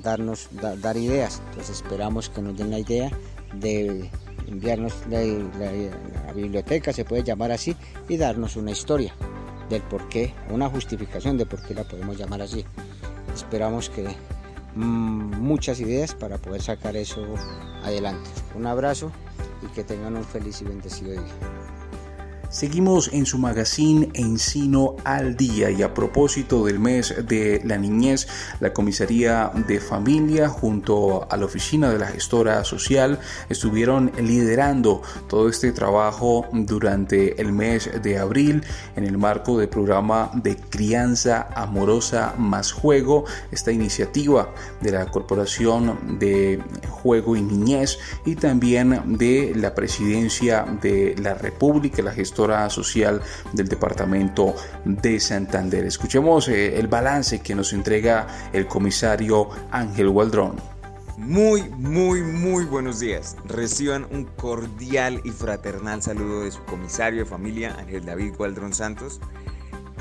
darnos 0.00 0.48
dar 0.52 0.96
ideas. 0.96 1.42
Entonces 1.48 1.82
esperamos 1.82 2.28
que 2.28 2.42
nos 2.42 2.56
den 2.56 2.70
la 2.70 2.78
idea 2.78 3.10
de 3.54 4.08
enviarnos 4.46 4.94
la 5.08 6.32
biblioteca, 6.32 6.92
se 6.92 7.04
puede 7.04 7.24
llamar 7.24 7.50
así, 7.50 7.74
y 8.08 8.16
darnos 8.18 8.54
una 8.54 8.70
historia 8.70 9.12
del 9.68 9.82
por 9.82 10.08
qué, 10.08 10.34
una 10.50 10.68
justificación 10.68 11.38
de 11.38 11.46
por 11.46 11.62
qué 11.62 11.74
la 11.74 11.84
podemos 11.84 12.18
llamar 12.18 12.42
así. 12.42 12.64
Esperamos 13.34 13.88
que 13.90 14.08
mm, 14.74 15.40
muchas 15.40 15.80
ideas 15.80 16.14
para 16.14 16.38
poder 16.38 16.62
sacar 16.62 16.96
eso 16.96 17.24
adelante. 17.82 18.30
Un 18.54 18.66
abrazo 18.66 19.10
y 19.62 19.66
que 19.74 19.84
tengan 19.84 20.16
un 20.16 20.24
feliz 20.24 20.60
y 20.62 20.64
bendecido 20.64 21.12
día. 21.12 21.61
Seguimos 22.52 23.08
en 23.14 23.24
su 23.24 23.38
magazine 23.38 24.10
Encino 24.12 24.96
al 25.04 25.38
Día 25.38 25.70
y 25.70 25.80
a 25.80 25.94
propósito 25.94 26.66
del 26.66 26.78
mes 26.78 27.14
de 27.26 27.62
la 27.64 27.78
niñez, 27.78 28.28
la 28.60 28.74
Comisaría 28.74 29.50
de 29.66 29.80
Familia 29.80 30.50
junto 30.50 31.26
a 31.32 31.36
la 31.38 31.46
Oficina 31.46 31.90
de 31.90 31.98
la 31.98 32.08
Gestora 32.08 32.62
Social 32.64 33.18
estuvieron 33.48 34.12
liderando 34.20 35.00
todo 35.30 35.48
este 35.48 35.72
trabajo 35.72 36.46
durante 36.52 37.40
el 37.40 37.54
mes 37.54 37.90
de 38.02 38.18
abril 38.18 38.62
en 38.96 39.04
el 39.04 39.16
marco 39.16 39.56
del 39.56 39.70
programa 39.70 40.30
de 40.34 40.54
Crianza 40.56 41.48
Amorosa 41.56 42.34
más 42.36 42.70
Juego, 42.70 43.24
esta 43.50 43.72
iniciativa 43.72 44.52
de 44.82 44.92
la 44.92 45.06
Corporación 45.06 46.18
de 46.18 46.62
Juego 46.90 47.34
y 47.34 47.40
Niñez 47.40 47.98
y 48.26 48.36
también 48.36 49.16
de 49.16 49.54
la 49.56 49.74
Presidencia 49.74 50.66
de 50.82 51.14
la 51.18 51.32
República, 51.32 52.02
la 52.02 52.12
Gestora 52.12 52.41
social 52.68 53.20
del 53.52 53.68
departamento 53.68 54.54
de 54.84 55.20
Santander. 55.20 55.84
Escuchemos 55.84 56.48
eh, 56.48 56.78
el 56.78 56.88
balance 56.88 57.40
que 57.40 57.54
nos 57.54 57.72
entrega 57.72 58.26
el 58.52 58.66
comisario 58.66 59.48
Ángel 59.70 60.08
Waldrón. 60.08 60.56
Muy, 61.16 61.62
muy, 61.76 62.22
muy 62.22 62.64
buenos 62.64 62.98
días. 62.98 63.36
Reciban 63.44 64.06
un 64.10 64.24
cordial 64.24 65.20
y 65.24 65.30
fraternal 65.30 66.02
saludo 66.02 66.44
de 66.44 66.50
su 66.50 66.64
comisario 66.64 67.20
de 67.20 67.26
familia, 67.26 67.76
Ángel 67.78 68.04
David 68.04 68.34
Gualdrón 68.36 68.74
Santos. 68.74 69.20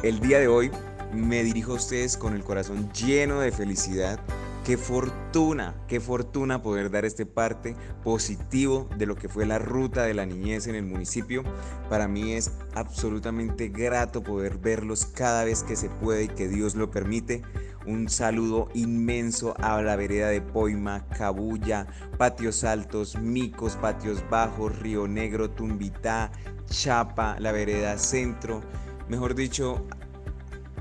El 0.01 0.19
día 0.19 0.39
de 0.39 0.48
hoy 0.48 0.71
me 1.13 1.43
dirijo 1.43 1.74
a 1.74 1.75
ustedes 1.75 2.17
con 2.17 2.33
el 2.33 2.43
corazón 2.43 2.91
lleno 2.93 3.39
de 3.39 3.51
felicidad 3.51 4.19
Qué 4.65 4.77
fortuna, 4.77 5.73
qué 5.87 5.99
fortuna 5.99 6.61
poder 6.61 6.91
dar 6.91 7.03
este 7.03 7.25
parte 7.25 7.75
positivo 8.03 8.87
de 8.95 9.07
lo 9.07 9.15
que 9.15 9.27
fue 9.27 9.47
la 9.47 9.57
ruta 9.57 10.03
de 10.03 10.13
la 10.13 10.27
niñez 10.27 10.67
en 10.67 10.75
el 10.75 10.85
municipio. 10.85 11.43
Para 11.89 12.07
mí 12.07 12.33
es 12.33 12.51
absolutamente 12.75 13.69
grato 13.69 14.21
poder 14.21 14.59
verlos 14.59 15.07
cada 15.07 15.45
vez 15.45 15.63
que 15.63 15.75
se 15.75 15.89
puede 15.89 16.25
y 16.25 16.27
que 16.27 16.47
Dios 16.47 16.75
lo 16.75 16.91
permite. 16.91 17.41
Un 17.87 18.07
saludo 18.07 18.69
inmenso 18.75 19.55
a 19.57 19.81
la 19.81 19.95
vereda 19.95 20.27
de 20.27 20.41
Poima, 20.41 21.07
Cabulla, 21.07 21.87
Patios 22.19 22.63
Altos, 22.63 23.17
Micos, 23.17 23.77
Patios 23.77 24.23
Bajos, 24.29 24.77
Río 24.77 25.07
Negro, 25.07 25.49
Tumbitá, 25.49 26.31
Chapa, 26.67 27.35
la 27.39 27.51
vereda 27.51 27.97
Centro. 27.97 28.61
Mejor 29.09 29.33
dicho, 29.33 29.83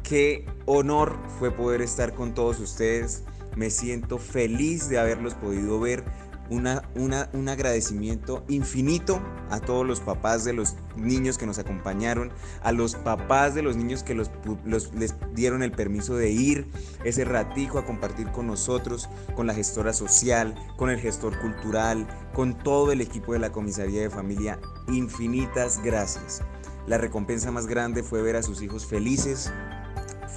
qué 0.02 0.44
honor 0.66 1.16
fue 1.38 1.50
poder 1.50 1.80
estar 1.80 2.12
con 2.12 2.34
todos 2.34 2.60
ustedes 2.60 3.24
me 3.56 3.70
siento 3.70 4.18
feliz 4.18 4.88
de 4.88 4.98
haberlos 4.98 5.34
podido 5.34 5.80
ver. 5.80 6.04
Una, 6.48 6.82
un 6.96 7.48
agradecimiento 7.48 8.44
infinito 8.48 9.22
a 9.50 9.60
todos 9.60 9.86
los 9.86 10.00
papás 10.00 10.42
de 10.44 10.52
los 10.52 10.74
niños 10.96 11.38
que 11.38 11.46
nos 11.46 11.60
acompañaron, 11.60 12.32
a 12.64 12.72
los 12.72 12.96
papás 12.96 13.54
de 13.54 13.62
los 13.62 13.76
niños 13.76 14.02
que 14.02 14.16
les 14.16 15.14
dieron 15.32 15.62
el 15.62 15.70
permiso 15.70 16.16
de 16.16 16.30
ir 16.30 16.66
ese 17.04 17.24
ratico 17.24 17.78
a 17.78 17.86
compartir 17.86 18.32
con 18.32 18.48
nosotros, 18.48 19.08
con 19.36 19.46
la 19.46 19.54
gestora 19.54 19.92
social, 19.92 20.56
con 20.76 20.90
el 20.90 20.98
gestor 20.98 21.38
cultural, 21.38 22.08
con 22.34 22.58
todo 22.58 22.90
el 22.90 23.00
equipo 23.00 23.32
de 23.32 23.38
la 23.38 23.52
comisaría 23.52 24.00
de 24.00 24.10
familia. 24.10 24.58
Infinitas 24.88 25.80
gracias. 25.84 26.42
La 26.88 26.98
recompensa 26.98 27.52
más 27.52 27.68
grande 27.68 28.02
fue 28.02 28.22
ver 28.22 28.34
a 28.34 28.42
sus 28.42 28.60
hijos 28.60 28.86
felices, 28.86 29.52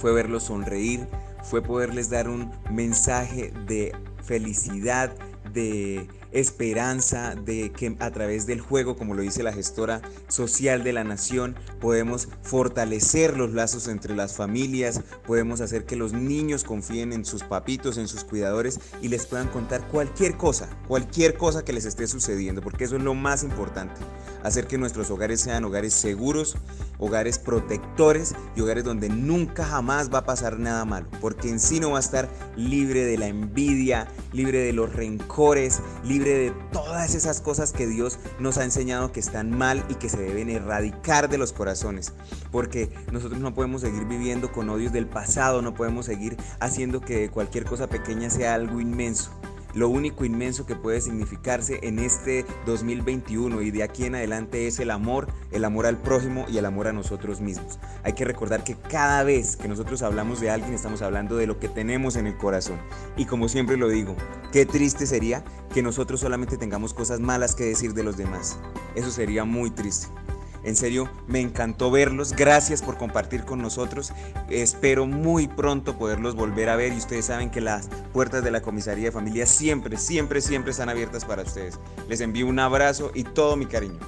fue 0.00 0.12
verlos 0.12 0.44
sonreír, 0.44 1.08
fue 1.44 1.62
poderles 1.62 2.10
dar 2.10 2.28
un 2.28 2.50
mensaje 2.70 3.52
de 3.66 3.94
felicidad, 4.22 5.14
de 5.52 6.08
esperanza, 6.34 7.34
de 7.36 7.72
que 7.72 7.96
a 8.00 8.10
través 8.10 8.46
del 8.46 8.60
juego, 8.60 8.96
como 8.96 9.14
lo 9.14 9.22
dice 9.22 9.42
la 9.42 9.52
gestora 9.52 10.02
social 10.28 10.84
de 10.84 10.92
la 10.92 11.04
nación, 11.04 11.54
podemos 11.80 12.28
fortalecer 12.42 13.36
los 13.36 13.52
lazos 13.52 13.88
entre 13.88 14.14
las 14.14 14.34
familias, 14.34 15.00
podemos 15.26 15.60
hacer 15.60 15.84
que 15.84 15.96
los 15.96 16.12
niños 16.12 16.64
confíen 16.64 17.12
en 17.12 17.24
sus 17.24 17.44
papitos, 17.44 17.98
en 17.98 18.08
sus 18.08 18.24
cuidadores 18.24 18.80
y 19.00 19.08
les 19.08 19.26
puedan 19.26 19.48
contar 19.48 19.86
cualquier 19.88 20.36
cosa, 20.36 20.68
cualquier 20.88 21.36
cosa 21.36 21.64
que 21.64 21.72
les 21.72 21.84
esté 21.84 22.06
sucediendo, 22.06 22.60
porque 22.60 22.84
eso 22.84 22.96
es 22.96 23.02
lo 23.02 23.14
más 23.14 23.44
importante, 23.44 24.00
hacer 24.42 24.66
que 24.66 24.76
nuestros 24.76 25.10
hogares 25.10 25.40
sean 25.40 25.64
hogares 25.64 25.94
seguros, 25.94 26.56
hogares 26.98 27.38
protectores 27.38 28.34
y 28.56 28.60
hogares 28.60 28.84
donde 28.84 29.08
nunca 29.08 29.64
jamás 29.64 30.12
va 30.12 30.18
a 30.18 30.24
pasar 30.24 30.58
nada 30.58 30.84
malo, 30.84 31.06
porque 31.20 31.48
en 31.48 31.60
sí 31.60 31.78
no 31.78 31.92
va 31.92 31.98
a 31.98 32.00
estar 32.00 32.28
libre 32.56 33.04
de 33.04 33.18
la 33.18 33.28
envidia, 33.28 34.08
libre 34.32 34.58
de 34.58 34.72
los 34.72 34.92
rencores, 34.92 35.80
libre 36.04 36.23
de 36.24 36.52
todas 36.72 37.14
esas 37.14 37.40
cosas 37.40 37.72
que 37.72 37.86
Dios 37.86 38.18
nos 38.38 38.58
ha 38.58 38.64
enseñado 38.64 39.12
que 39.12 39.20
están 39.20 39.50
mal 39.56 39.84
y 39.88 39.94
que 39.94 40.08
se 40.08 40.20
deben 40.20 40.50
erradicar 40.50 41.28
de 41.28 41.38
los 41.38 41.52
corazones, 41.52 42.12
porque 42.50 42.90
nosotros 43.12 43.40
no 43.40 43.54
podemos 43.54 43.82
seguir 43.82 44.04
viviendo 44.04 44.52
con 44.52 44.70
odios 44.70 44.92
del 44.92 45.06
pasado, 45.06 45.62
no 45.62 45.74
podemos 45.74 46.06
seguir 46.06 46.36
haciendo 46.60 47.00
que 47.00 47.30
cualquier 47.30 47.64
cosa 47.64 47.88
pequeña 47.88 48.30
sea 48.30 48.54
algo 48.54 48.80
inmenso 48.80 49.30
lo 49.74 49.88
único 49.88 50.24
inmenso 50.24 50.66
que 50.66 50.76
puede 50.76 51.00
significarse 51.00 51.80
en 51.82 51.98
este 51.98 52.44
2021 52.66 53.62
y 53.62 53.70
de 53.70 53.82
aquí 53.82 54.04
en 54.04 54.14
adelante 54.14 54.66
es 54.66 54.78
el 54.78 54.90
amor, 54.90 55.28
el 55.50 55.64
amor 55.64 55.86
al 55.86 55.98
prójimo 56.00 56.46
y 56.48 56.58
el 56.58 56.64
amor 56.64 56.88
a 56.88 56.92
nosotros 56.92 57.40
mismos. 57.40 57.78
Hay 58.02 58.12
que 58.12 58.24
recordar 58.24 58.64
que 58.64 58.76
cada 58.76 59.22
vez 59.24 59.56
que 59.56 59.68
nosotros 59.68 60.02
hablamos 60.02 60.40
de 60.40 60.50
alguien 60.50 60.74
estamos 60.74 61.02
hablando 61.02 61.36
de 61.36 61.46
lo 61.46 61.58
que 61.58 61.68
tenemos 61.68 62.16
en 62.16 62.26
el 62.26 62.36
corazón. 62.36 62.78
Y 63.16 63.26
como 63.26 63.48
siempre 63.48 63.76
lo 63.76 63.88
digo, 63.88 64.16
qué 64.52 64.66
triste 64.66 65.06
sería 65.06 65.44
que 65.72 65.82
nosotros 65.82 66.20
solamente 66.20 66.56
tengamos 66.56 66.94
cosas 66.94 67.20
malas 67.20 67.54
que 67.54 67.64
decir 67.64 67.94
de 67.94 68.04
los 68.04 68.16
demás. 68.16 68.58
Eso 68.94 69.10
sería 69.10 69.44
muy 69.44 69.70
triste. 69.70 70.06
En 70.64 70.76
serio, 70.76 71.10
me 71.26 71.40
encantó 71.40 71.90
verlos. 71.90 72.32
Gracias 72.32 72.82
por 72.82 72.96
compartir 72.96 73.44
con 73.44 73.60
nosotros. 73.60 74.12
Espero 74.48 75.06
muy 75.06 75.46
pronto 75.46 75.98
poderlos 75.98 76.34
volver 76.34 76.70
a 76.70 76.76
ver 76.76 76.92
y 76.92 76.96
ustedes 76.96 77.26
saben 77.26 77.50
que 77.50 77.60
las 77.60 77.88
puertas 78.12 78.42
de 78.42 78.50
la 78.50 78.62
comisaría 78.62 79.06
de 79.06 79.12
familia 79.12 79.46
siempre, 79.46 79.96
siempre, 79.96 80.40
siempre 80.40 80.70
están 80.70 80.88
abiertas 80.88 81.24
para 81.24 81.42
ustedes. 81.42 81.78
Les 82.08 82.20
envío 82.20 82.46
un 82.46 82.58
abrazo 82.58 83.10
y 83.14 83.24
todo 83.24 83.56
mi 83.56 83.66
cariño. 83.66 84.00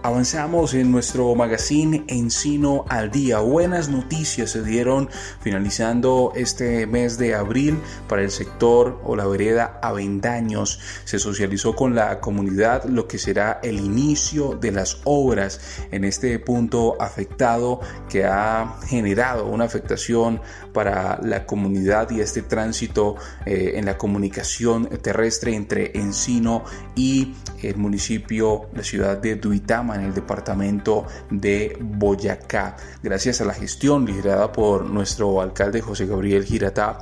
Avanzamos 0.00 0.74
en 0.74 0.92
nuestro 0.92 1.34
magazine 1.34 2.04
Encino 2.06 2.84
al 2.88 3.10
Día. 3.10 3.40
Buenas 3.40 3.88
noticias 3.88 4.50
se 4.50 4.62
dieron 4.62 5.10
finalizando 5.40 6.32
este 6.36 6.86
mes 6.86 7.18
de 7.18 7.34
abril 7.34 7.80
para 8.08 8.22
el 8.22 8.30
sector 8.30 9.00
o 9.02 9.16
la 9.16 9.26
vereda 9.26 9.80
Avendaños. 9.82 10.78
Se 11.04 11.18
socializó 11.18 11.74
con 11.74 11.96
la 11.96 12.20
comunidad 12.20 12.84
lo 12.84 13.08
que 13.08 13.18
será 13.18 13.58
el 13.64 13.80
inicio 13.80 14.54
de 14.54 14.70
las 14.70 15.00
obras 15.02 15.60
en 15.90 16.04
este 16.04 16.38
punto 16.38 16.96
afectado 17.02 17.80
que 18.08 18.24
ha 18.24 18.76
generado 18.86 19.46
una 19.46 19.64
afectación 19.64 20.40
para 20.72 21.18
la 21.22 21.44
comunidad 21.44 22.08
y 22.12 22.20
este 22.20 22.42
tránsito 22.42 23.16
eh, 23.44 23.72
en 23.74 23.86
la 23.86 23.98
comunicación 23.98 24.86
terrestre 25.02 25.56
entre 25.56 25.98
Encino 25.98 26.62
y 26.94 27.34
el 27.62 27.76
municipio, 27.76 28.68
la 28.74 28.84
ciudad 28.84 29.18
de 29.18 29.34
Duitama 29.34 29.87
en 29.94 30.02
el 30.02 30.14
departamento 30.14 31.06
de 31.30 31.76
Boyacá. 31.80 32.76
Gracias 33.02 33.40
a 33.40 33.44
la 33.44 33.54
gestión 33.54 34.04
liderada 34.04 34.52
por 34.52 34.84
nuestro 34.84 35.40
alcalde 35.40 35.80
José 35.80 36.06
Gabriel 36.06 36.44
Giratá 36.44 36.98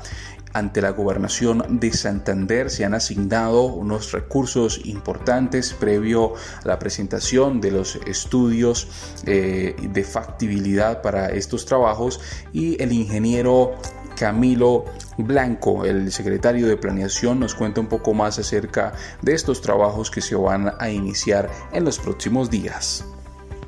ante 0.57 0.81
la 0.81 0.91
gobernación 0.91 1.79
de 1.79 1.93
Santander 1.93 2.71
se 2.71 2.87
han 2.87 2.95
asignado 2.95 3.65
unos 3.65 4.13
recursos 4.13 4.81
importantes 4.87 5.75
previo 5.75 6.33
a 6.65 6.69
la 6.69 6.79
presentación 6.79 7.61
de 7.61 7.73
los 7.73 7.97
estudios 8.07 8.89
eh, 9.27 9.77
de 9.79 10.03
factibilidad 10.03 11.03
para 11.03 11.29
estos 11.29 11.67
trabajos 11.67 12.21
y 12.55 12.83
el 12.83 12.93
ingeniero 12.93 13.75
Camilo 14.17 14.87
Blanco, 15.19 15.85
el 15.85 16.11
secretario 16.11 16.67
de 16.67 16.77
Planeación, 16.77 17.39
nos 17.39 17.55
cuenta 17.55 17.81
un 17.81 17.87
poco 17.87 18.15
más 18.15 18.39
acerca 18.39 18.95
de 19.21 19.35
estos 19.35 19.61
trabajos 19.61 20.11
que 20.11 20.23
se 20.23 20.35
van 20.35 20.73
a 20.79 20.91
iniciar 20.91 21.51
en 21.73 21.85
los 21.85 21.99
próximos 21.99 22.51
días. 22.51 23.05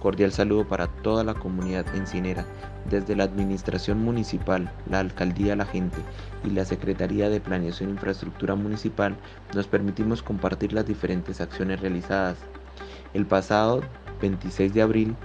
Cordial 0.00 0.32
saludo 0.32 0.66
para 0.66 0.86
toda 0.86 1.22
la 1.22 1.34
comunidad 1.34 1.84
encinera, 1.94 2.46
desde 2.88 3.14
la 3.14 3.24
Administración 3.24 4.02
Municipal, 4.02 4.72
la 4.88 5.00
Alcaldía 5.00 5.54
La 5.54 5.66
Gente 5.66 5.98
y 6.44 6.50
la 6.50 6.64
Secretaría 6.64 7.28
de 7.28 7.40
Planeación 7.40 7.90
e 7.90 7.92
Infraestructura 7.92 8.54
Municipal, 8.54 9.16
nos 9.54 9.66
permitimos 9.66 10.22
compartir 10.22 10.72
las 10.72 10.86
diferentes 10.86 11.40
acciones 11.40 11.80
realizadas. 11.80 12.38
El 13.12 13.26
pasado 13.26 13.82
26 14.22 14.72
de 14.72 14.82
abril 14.82 15.16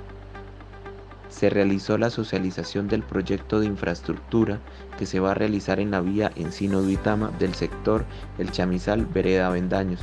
se 1.33 1.49
realizó 1.49 1.97
la 1.97 2.11
socialización 2.11 2.87
del 2.87 3.01
proyecto 3.01 3.59
de 3.59 3.65
infraestructura 3.65 4.59
que 4.99 5.07
se 5.07 5.19
va 5.19 5.31
a 5.31 5.33
realizar 5.33 5.79
en 5.79 5.89
la 5.89 5.99
vía 5.99 6.31
Encino-Duitama 6.35 7.31
del 7.39 7.55
sector 7.55 8.05
El 8.37 8.51
Chamizal 8.51 9.07
Vereda 9.07 9.49
Vendaños, 9.49 10.01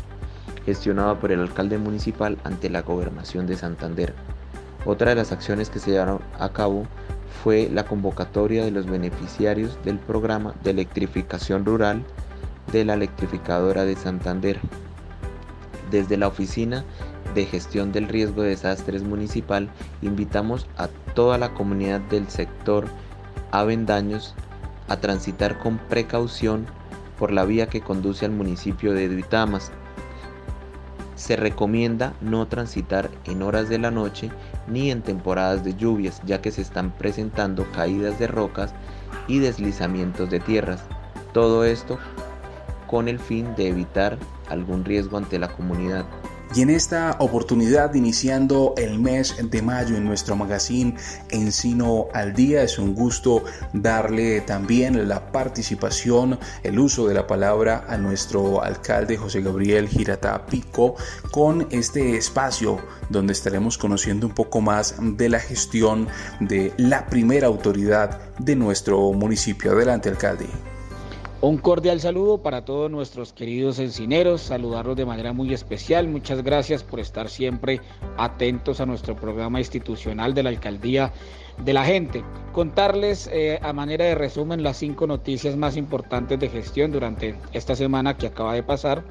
gestionado 0.66 1.20
por 1.20 1.30
el 1.30 1.40
alcalde 1.40 1.78
municipal 1.78 2.36
ante 2.42 2.68
la 2.68 2.82
gobernación 2.82 3.46
de 3.46 3.56
Santander. 3.56 4.12
Otra 4.84 5.10
de 5.10 5.14
las 5.14 5.30
acciones 5.30 5.70
que 5.70 5.78
se 5.78 5.92
llevaron 5.92 6.20
a 6.36 6.48
cabo 6.48 6.86
fue 7.44 7.70
la 7.72 7.84
convocatoria 7.84 8.64
de 8.64 8.72
los 8.72 8.86
beneficiarios 8.86 9.78
del 9.84 9.98
programa 9.98 10.54
de 10.64 10.72
electrificación 10.72 11.64
rural 11.64 12.02
de 12.72 12.84
la 12.84 12.94
electrificadora 12.94 13.84
de 13.84 13.94
Santander. 13.94 14.58
Desde 15.92 16.16
la 16.16 16.26
oficina 16.26 16.84
de 17.34 17.46
Gestión 17.46 17.92
del 17.92 18.08
Riesgo 18.08 18.42
de 18.42 18.50
Desastres 18.50 19.02
Municipal, 19.02 19.68
invitamos 20.02 20.66
a 20.76 20.88
toda 21.14 21.38
la 21.38 21.54
comunidad 21.54 22.00
del 22.00 22.28
sector 22.28 22.86
Avendaños 23.50 24.34
a 24.88 24.96
transitar 24.96 25.58
con 25.58 25.78
precaución 25.78 26.66
por 27.18 27.32
la 27.32 27.44
vía 27.44 27.68
que 27.68 27.80
conduce 27.80 28.24
al 28.24 28.32
municipio 28.32 28.92
de 28.92 29.08
Duitamas. 29.08 29.70
Se 31.14 31.36
recomienda 31.36 32.14
no 32.20 32.48
transitar 32.48 33.10
en 33.24 33.42
horas 33.42 33.68
de 33.68 33.78
la 33.78 33.90
noche 33.90 34.30
ni 34.66 34.90
en 34.90 35.02
temporadas 35.02 35.62
de 35.64 35.74
lluvias, 35.74 36.22
ya 36.24 36.40
que 36.40 36.50
se 36.50 36.62
están 36.62 36.92
presentando 36.92 37.70
caídas 37.72 38.18
de 38.18 38.26
rocas 38.26 38.72
y 39.28 39.38
deslizamientos 39.38 40.30
de 40.30 40.40
tierras. 40.40 40.82
Todo 41.32 41.64
esto 41.64 41.98
con 42.86 43.06
el 43.06 43.18
fin 43.18 43.54
de 43.54 43.68
evitar 43.68 44.18
algún 44.48 44.84
riesgo 44.84 45.16
ante 45.16 45.38
la 45.38 45.48
comunidad. 45.48 46.04
Y 46.52 46.62
en 46.62 46.70
esta 46.70 47.16
oportunidad, 47.20 47.94
iniciando 47.94 48.74
el 48.76 48.98
mes 48.98 49.36
de 49.40 49.62
mayo 49.62 49.96
en 49.96 50.04
nuestro 50.04 50.34
magazine 50.34 50.96
Encino 51.30 52.08
al 52.12 52.32
Día, 52.32 52.64
es 52.64 52.76
un 52.76 52.92
gusto 52.92 53.44
darle 53.72 54.40
también 54.40 55.08
la 55.08 55.30
participación, 55.30 56.40
el 56.64 56.80
uso 56.80 57.06
de 57.06 57.14
la 57.14 57.28
palabra 57.28 57.84
a 57.88 57.96
nuestro 57.96 58.64
alcalde 58.64 59.16
José 59.16 59.42
Gabriel 59.42 59.88
Girata 59.88 60.44
Pico 60.46 60.96
con 61.30 61.68
este 61.70 62.16
espacio 62.16 62.80
donde 63.10 63.32
estaremos 63.32 63.78
conociendo 63.78 64.26
un 64.26 64.34
poco 64.34 64.60
más 64.60 64.96
de 65.00 65.28
la 65.28 65.38
gestión 65.38 66.08
de 66.40 66.72
la 66.76 67.06
primera 67.06 67.46
autoridad 67.46 68.20
de 68.40 68.56
nuestro 68.56 69.12
municipio. 69.12 69.70
Adelante, 69.70 70.08
alcalde. 70.08 70.46
Un 71.42 71.56
cordial 71.56 71.98
saludo 72.00 72.42
para 72.42 72.66
todos 72.66 72.90
nuestros 72.90 73.32
queridos 73.32 73.78
encineros, 73.78 74.42
saludarlos 74.42 74.94
de 74.94 75.06
manera 75.06 75.32
muy 75.32 75.54
especial. 75.54 76.06
Muchas 76.06 76.42
gracias 76.42 76.82
por 76.82 77.00
estar 77.00 77.30
siempre 77.30 77.80
atentos 78.18 78.78
a 78.78 78.84
nuestro 78.84 79.16
programa 79.16 79.58
institucional 79.58 80.34
de 80.34 80.42
la 80.42 80.50
alcaldía 80.50 81.10
de 81.64 81.72
la 81.72 81.86
gente. 81.86 82.22
Contarles 82.52 83.26
eh, 83.32 83.58
a 83.62 83.72
manera 83.72 84.04
de 84.04 84.16
resumen 84.16 84.62
las 84.62 84.76
cinco 84.76 85.06
noticias 85.06 85.56
más 85.56 85.78
importantes 85.78 86.38
de 86.38 86.50
gestión 86.50 86.92
durante 86.92 87.34
esta 87.54 87.74
semana 87.74 88.18
que 88.18 88.26
acaba 88.26 88.52
de 88.52 88.62
pasar. 88.62 89.02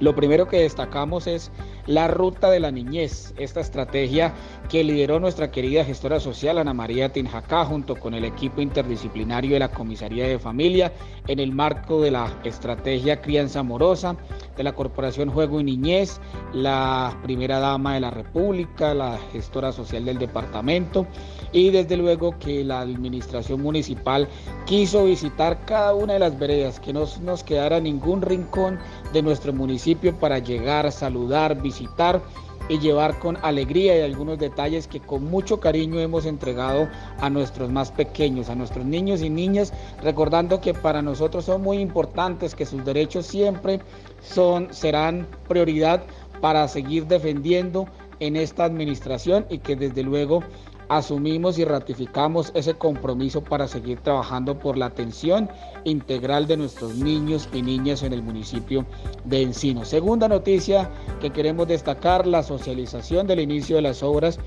Lo 0.00 0.14
primero 0.14 0.48
que 0.48 0.58
destacamos 0.58 1.26
es 1.26 1.50
la 1.86 2.08
ruta 2.08 2.50
de 2.50 2.60
la 2.60 2.70
niñez, 2.70 3.34
esta 3.36 3.60
estrategia 3.60 4.34
que 4.68 4.82
lideró 4.82 5.20
nuestra 5.20 5.50
querida 5.50 5.84
gestora 5.84 6.18
social 6.18 6.58
Ana 6.58 6.74
María 6.74 7.12
Tinjacá 7.12 7.64
junto 7.64 7.94
con 7.96 8.14
el 8.14 8.24
equipo 8.24 8.60
interdisciplinario 8.60 9.52
de 9.52 9.60
la 9.60 9.68
Comisaría 9.68 10.26
de 10.26 10.38
Familia 10.38 10.92
en 11.26 11.38
el 11.38 11.52
marco 11.52 12.00
de 12.00 12.10
la 12.10 12.40
estrategia 12.44 13.20
Crianza 13.20 13.60
Amorosa 13.60 14.16
de 14.56 14.62
la 14.62 14.72
Corporación 14.72 15.30
Juego 15.30 15.60
y 15.60 15.64
Niñez, 15.64 16.20
la 16.52 17.18
primera 17.22 17.58
dama 17.58 17.94
de 17.94 18.00
la 18.00 18.10
República, 18.10 18.94
la 18.94 19.18
gestora 19.32 19.72
social 19.72 20.04
del 20.04 20.18
departamento 20.18 21.06
y 21.52 21.70
desde 21.70 21.96
luego 21.96 22.38
que 22.38 22.64
la 22.64 22.80
administración 22.80 23.62
municipal 23.62 24.28
quiso 24.64 25.04
visitar 25.04 25.64
cada 25.64 25.94
una 25.94 26.14
de 26.14 26.18
las 26.18 26.38
veredas, 26.38 26.80
que 26.80 26.92
no 26.92 27.04
nos 27.22 27.44
quedara 27.44 27.80
ningún 27.80 28.22
rincón 28.22 28.78
de 29.14 29.22
nuestro 29.22 29.54
municipio 29.54 30.14
para 30.14 30.38
llegar, 30.40 30.92
saludar, 30.92 31.62
visitar 31.62 32.20
y 32.68 32.78
llevar 32.78 33.18
con 33.18 33.38
alegría 33.42 33.96
y 33.96 34.02
algunos 34.02 34.38
detalles 34.38 34.86
que 34.86 35.00
con 35.00 35.24
mucho 35.24 35.60
cariño 35.60 36.00
hemos 36.00 36.26
entregado 36.26 36.88
a 37.20 37.30
nuestros 37.30 37.70
más 37.70 37.90
pequeños, 37.90 38.48
a 38.48 38.54
nuestros 38.54 38.84
niños 38.84 39.22
y 39.22 39.30
niñas, 39.30 39.72
recordando 40.02 40.60
que 40.60 40.74
para 40.74 41.00
nosotros 41.00 41.44
son 41.44 41.62
muy 41.62 41.78
importantes, 41.78 42.54
que 42.54 42.66
sus 42.66 42.84
derechos 42.84 43.26
siempre 43.26 43.80
son, 44.22 44.72
serán 44.72 45.26
prioridad 45.48 46.02
para 46.40 46.66
seguir 46.68 47.06
defendiendo 47.06 47.86
en 48.20 48.36
esta 48.36 48.64
administración 48.64 49.46
y 49.48 49.58
que 49.58 49.76
desde 49.76 50.02
luego 50.02 50.42
asumimos 50.88 51.58
y 51.58 51.64
ratificamos 51.64 52.50
ese 52.54 52.74
compromiso 52.74 53.42
para 53.42 53.68
seguir 53.68 54.00
trabajando 54.00 54.58
por 54.58 54.76
la 54.76 54.86
atención 54.86 55.48
integral 55.84 56.46
de 56.46 56.56
nuestros 56.56 56.94
niños 56.96 57.48
y 57.52 57.62
niñas 57.62 58.02
en 58.02 58.12
el 58.12 58.22
municipio 58.22 58.84
de 59.24 59.42
Encino. 59.42 59.84
Segunda 59.84 60.28
noticia 60.28 60.90
que 61.20 61.30
queremos 61.30 61.68
destacar, 61.68 62.26
la 62.26 62.42
socialización 62.42 63.26
del 63.26 63.40
inicio 63.40 63.76
de 63.76 63.82
las 63.82 64.02
obras 64.02 64.38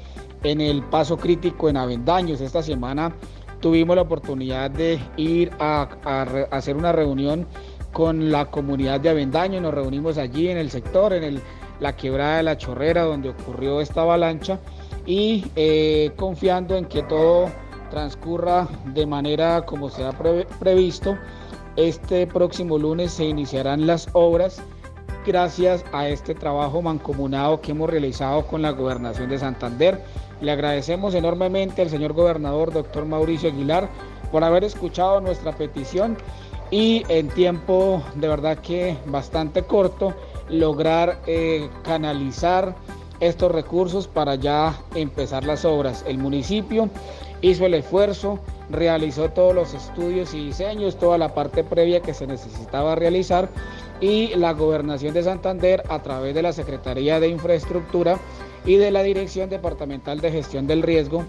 en 0.43 0.61
el 0.61 0.83
paso 0.83 1.17
crítico 1.17 1.69
en 1.69 1.77
Avendaños. 1.77 2.41
Esta 2.41 2.63
semana 2.63 3.13
tuvimos 3.59 3.95
la 3.95 4.03
oportunidad 4.03 4.71
de 4.71 4.99
ir 5.17 5.51
a, 5.59 5.89
hacer 6.51 6.75
una 6.75 6.91
reunión 6.91 7.47
con 7.93 8.31
la 8.31 8.45
comunidad 8.45 8.99
de 8.99 9.09
Avendaños. 9.09 9.61
Nos 9.61 9.73
reunimos 9.73 10.17
allí 10.17 10.49
en 10.49 10.57
el 10.57 10.69
sector, 10.69 11.13
en 11.13 11.23
el, 11.23 11.41
la 11.79 11.95
quebrada 11.95 12.37
de 12.37 12.43
la 12.43 12.57
Chorrera, 12.57 13.03
donde 13.03 13.29
ocurrió 13.29 13.81
esta 13.81 14.01
avalancha 14.01 14.59
y 15.07 15.45
eh, 15.55 16.11
confiando 16.17 16.75
en 16.75 16.85
que 16.85 17.01
todo 17.03 17.49
transcurra 17.89 18.67
de 18.93 19.07
manera 19.07 19.65
como 19.65 19.89
se 19.89 20.03
ha 20.03 20.11
previsto. 20.11 21.17
Este 21.77 22.27
próximo 22.27 22.77
lunes 22.77 23.13
se 23.13 23.25
iniciarán 23.25 23.87
las 23.87 24.09
obras 24.13 24.61
gracias 25.25 25.83
a 25.91 26.07
este 26.07 26.35
trabajo 26.35 26.81
mancomunado 26.81 27.61
que 27.61 27.71
hemos 27.71 27.89
realizado 27.89 28.45
con 28.47 28.61
la 28.61 28.71
gobernación 28.71 29.29
de 29.29 29.39
Santander. 29.39 30.03
Le 30.41 30.51
agradecemos 30.51 31.15
enormemente 31.15 31.81
al 31.81 31.89
señor 31.89 32.13
gobernador, 32.13 32.71
doctor 32.71 33.05
Mauricio 33.05 33.49
Aguilar, 33.49 33.89
por 34.31 34.43
haber 34.43 34.63
escuchado 34.63 35.21
nuestra 35.21 35.53
petición 35.53 36.17
y 36.69 37.03
en 37.07 37.29
tiempo 37.29 38.03
de 38.15 38.27
verdad 38.27 38.57
que 38.57 38.97
bastante 39.05 39.63
corto 39.63 40.13
lograr 40.49 41.19
eh, 41.27 41.69
canalizar 41.83 42.75
estos 43.19 43.51
recursos 43.51 44.07
para 44.07 44.35
ya 44.35 44.79
empezar 44.95 45.43
las 45.45 45.65
obras. 45.65 46.03
El 46.07 46.17
municipio 46.17 46.89
hizo 47.41 47.65
el 47.65 47.73
esfuerzo, 47.73 48.39
realizó 48.69 49.29
todos 49.29 49.53
los 49.53 49.73
estudios 49.73 50.33
y 50.33 50.45
diseños, 50.45 50.97
toda 50.97 51.17
la 51.17 51.33
parte 51.33 51.63
previa 51.63 52.01
que 52.01 52.13
se 52.13 52.27
necesitaba 52.27 52.95
realizar 52.95 53.49
y 54.01 54.35
la 54.35 54.53
gobernación 54.53 55.13
de 55.13 55.23
Santander 55.23 55.83
a 55.89 56.01
través 56.01 56.35
de 56.35 56.41
la 56.41 56.53
Secretaría 56.53 57.19
de 57.19 57.29
Infraestructura 57.29 58.17
y 58.65 58.75
de 58.75 58.91
la 58.91 59.03
Dirección 59.03 59.49
Departamental 59.49 60.19
de 60.19 60.31
Gestión 60.31 60.67
del 60.67 60.83
Riesgo 60.83 61.25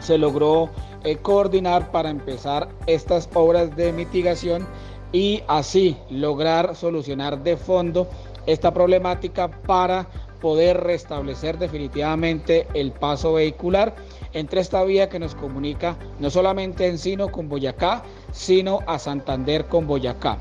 se 0.00 0.18
logró 0.18 0.68
eh, 1.02 1.16
coordinar 1.16 1.90
para 1.90 2.10
empezar 2.10 2.68
estas 2.86 3.28
obras 3.34 3.74
de 3.76 3.92
mitigación 3.92 4.66
y 5.12 5.42
así 5.46 5.96
lograr 6.10 6.74
solucionar 6.76 7.42
de 7.42 7.56
fondo 7.56 8.08
esta 8.46 8.74
problemática 8.74 9.48
para 9.48 10.06
poder 10.44 10.82
restablecer 10.82 11.56
definitivamente 11.56 12.66
el 12.74 12.92
paso 12.92 13.32
vehicular 13.32 13.94
entre 14.34 14.60
esta 14.60 14.84
vía 14.84 15.08
que 15.08 15.18
nos 15.18 15.34
comunica 15.34 15.96
no 16.18 16.28
solamente 16.28 16.86
Encino 16.86 17.32
con 17.32 17.48
Boyacá, 17.48 18.02
sino 18.30 18.80
a 18.86 18.98
Santander 18.98 19.64
con 19.68 19.86
Boyacá. 19.86 20.36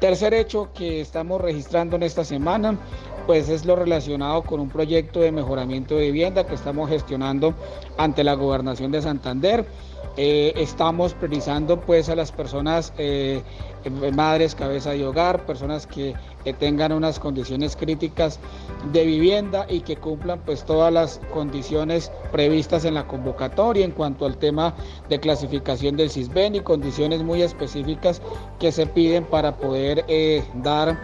Tercer 0.00 0.34
hecho 0.34 0.68
que 0.74 1.00
estamos 1.00 1.40
registrando 1.40 1.96
en 1.96 2.02
esta 2.02 2.26
semana, 2.26 2.78
pues 3.26 3.48
es 3.48 3.64
lo 3.64 3.74
relacionado 3.74 4.42
con 4.42 4.60
un 4.60 4.68
proyecto 4.68 5.20
de 5.20 5.32
mejoramiento 5.32 5.96
de 5.96 6.08
vivienda 6.08 6.46
que 6.46 6.54
estamos 6.54 6.90
gestionando 6.90 7.54
ante 7.96 8.24
la 8.24 8.34
gobernación 8.34 8.92
de 8.92 9.00
Santander. 9.00 9.64
Eh, 10.20 10.52
estamos 10.56 11.14
priorizando 11.14 11.80
pues 11.80 12.08
a 12.08 12.16
las 12.16 12.32
personas, 12.32 12.92
eh, 12.98 13.40
madres, 14.12 14.56
cabeza 14.56 14.90
de 14.90 15.06
hogar, 15.06 15.46
personas 15.46 15.86
que, 15.86 16.16
tengan 16.58 16.92
unas 16.92 17.18
condiciones 17.20 17.76
críticas 17.76 18.40
de 18.90 19.04
vivienda 19.04 19.66
y 19.68 19.80
que 19.80 19.96
cumplan 19.96 20.40
pues 20.46 20.64
todas 20.64 20.90
las 20.90 21.20
condiciones 21.30 22.10
previstas 22.32 22.86
en 22.86 22.94
la 22.94 23.06
convocatoria 23.06 23.84
en 23.84 23.90
cuanto 23.90 24.24
al 24.24 24.38
tema 24.38 24.74
de 25.10 25.20
clasificación 25.20 25.98
del 25.98 26.08
CISBEN 26.08 26.54
y 26.54 26.60
condiciones 26.60 27.22
muy 27.22 27.42
específicas 27.42 28.22
que 28.58 28.72
se 28.72 28.86
piden 28.86 29.24
para 29.24 29.56
poder 29.58 30.06
eh, 30.08 30.42
dar 30.54 30.98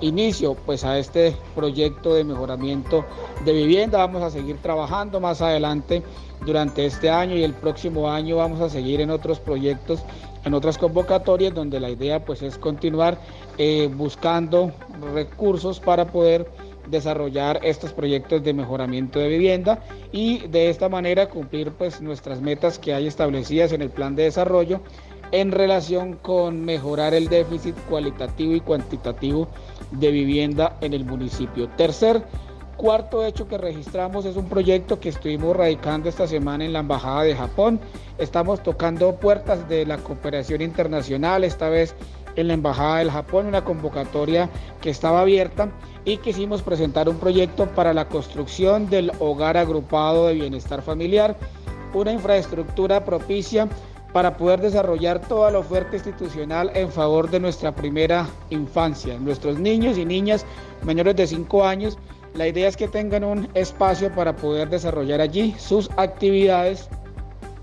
inicio 0.00 0.54
pues 0.54 0.84
a 0.84 0.98
este 0.98 1.36
proyecto 1.54 2.14
de 2.14 2.22
mejoramiento 2.22 3.04
de 3.44 3.52
vivienda. 3.52 3.98
Vamos 3.98 4.22
a 4.22 4.30
seguir 4.30 4.56
trabajando 4.58 5.20
más 5.20 5.42
adelante 5.42 6.04
durante 6.44 6.86
este 6.86 7.10
año 7.10 7.36
y 7.36 7.44
el 7.44 7.54
próximo 7.54 8.10
año 8.10 8.36
vamos 8.36 8.60
a 8.60 8.68
seguir 8.68 9.00
en 9.00 9.10
otros 9.10 9.40
proyectos, 9.40 10.00
en 10.44 10.54
otras 10.54 10.78
convocatorias 10.78 11.54
donde 11.54 11.80
la 11.80 11.90
idea 11.90 12.24
pues 12.24 12.42
es 12.42 12.58
continuar 12.58 13.18
eh, 13.58 13.90
buscando 13.92 14.72
recursos 15.14 15.80
para 15.80 16.06
poder 16.06 16.48
desarrollar 16.90 17.60
estos 17.62 17.92
proyectos 17.92 18.42
de 18.42 18.54
mejoramiento 18.54 19.18
de 19.18 19.28
vivienda 19.28 19.82
y 20.10 20.46
de 20.48 20.70
esta 20.70 20.88
manera 20.88 21.28
cumplir 21.28 21.70
pues 21.72 22.00
nuestras 22.00 22.40
metas 22.40 22.78
que 22.78 22.94
hay 22.94 23.06
establecidas 23.06 23.72
en 23.72 23.82
el 23.82 23.90
plan 23.90 24.16
de 24.16 24.24
desarrollo 24.24 24.80
en 25.32 25.52
relación 25.52 26.14
con 26.14 26.64
mejorar 26.64 27.14
el 27.14 27.28
déficit 27.28 27.74
cualitativo 27.88 28.54
y 28.54 28.60
cuantitativo 28.60 29.48
de 29.90 30.10
vivienda 30.10 30.76
en 30.80 30.94
el 30.94 31.04
municipio. 31.04 31.68
Tercer 31.76 32.22
Cuarto 32.78 33.26
hecho 33.26 33.48
que 33.48 33.58
registramos 33.58 34.24
es 34.24 34.36
un 34.36 34.48
proyecto 34.48 35.00
que 35.00 35.08
estuvimos 35.08 35.56
radicando 35.56 36.08
esta 36.08 36.28
semana 36.28 36.64
en 36.64 36.72
la 36.72 36.78
Embajada 36.78 37.24
de 37.24 37.34
Japón. 37.34 37.80
Estamos 38.18 38.62
tocando 38.62 39.16
puertas 39.16 39.68
de 39.68 39.84
la 39.84 39.98
cooperación 39.98 40.62
internacional, 40.62 41.42
esta 41.42 41.68
vez 41.70 41.96
en 42.36 42.46
la 42.46 42.54
Embajada 42.54 42.98
del 42.98 43.10
Japón, 43.10 43.46
una 43.46 43.64
convocatoria 43.64 44.48
que 44.80 44.90
estaba 44.90 45.22
abierta 45.22 45.72
y 46.04 46.18
quisimos 46.18 46.62
presentar 46.62 47.08
un 47.08 47.18
proyecto 47.18 47.66
para 47.66 47.92
la 47.92 48.04
construcción 48.08 48.88
del 48.88 49.10
hogar 49.18 49.56
agrupado 49.56 50.28
de 50.28 50.34
bienestar 50.34 50.80
familiar, 50.80 51.36
una 51.94 52.12
infraestructura 52.12 53.04
propicia 53.04 53.66
para 54.12 54.36
poder 54.36 54.60
desarrollar 54.60 55.20
toda 55.26 55.50
la 55.50 55.58
oferta 55.58 55.96
institucional 55.96 56.70
en 56.74 56.92
favor 56.92 57.28
de 57.28 57.40
nuestra 57.40 57.74
primera 57.74 58.28
infancia, 58.50 59.18
nuestros 59.18 59.58
niños 59.58 59.98
y 59.98 60.04
niñas 60.04 60.46
menores 60.84 61.16
de 61.16 61.26
5 61.26 61.64
años 61.64 61.98
la 62.38 62.46
idea 62.46 62.68
es 62.68 62.76
que 62.76 62.86
tengan 62.86 63.24
un 63.24 63.48
espacio 63.54 64.14
para 64.14 64.36
poder 64.36 64.70
desarrollar 64.70 65.20
allí 65.20 65.56
sus 65.58 65.90
actividades 65.96 66.88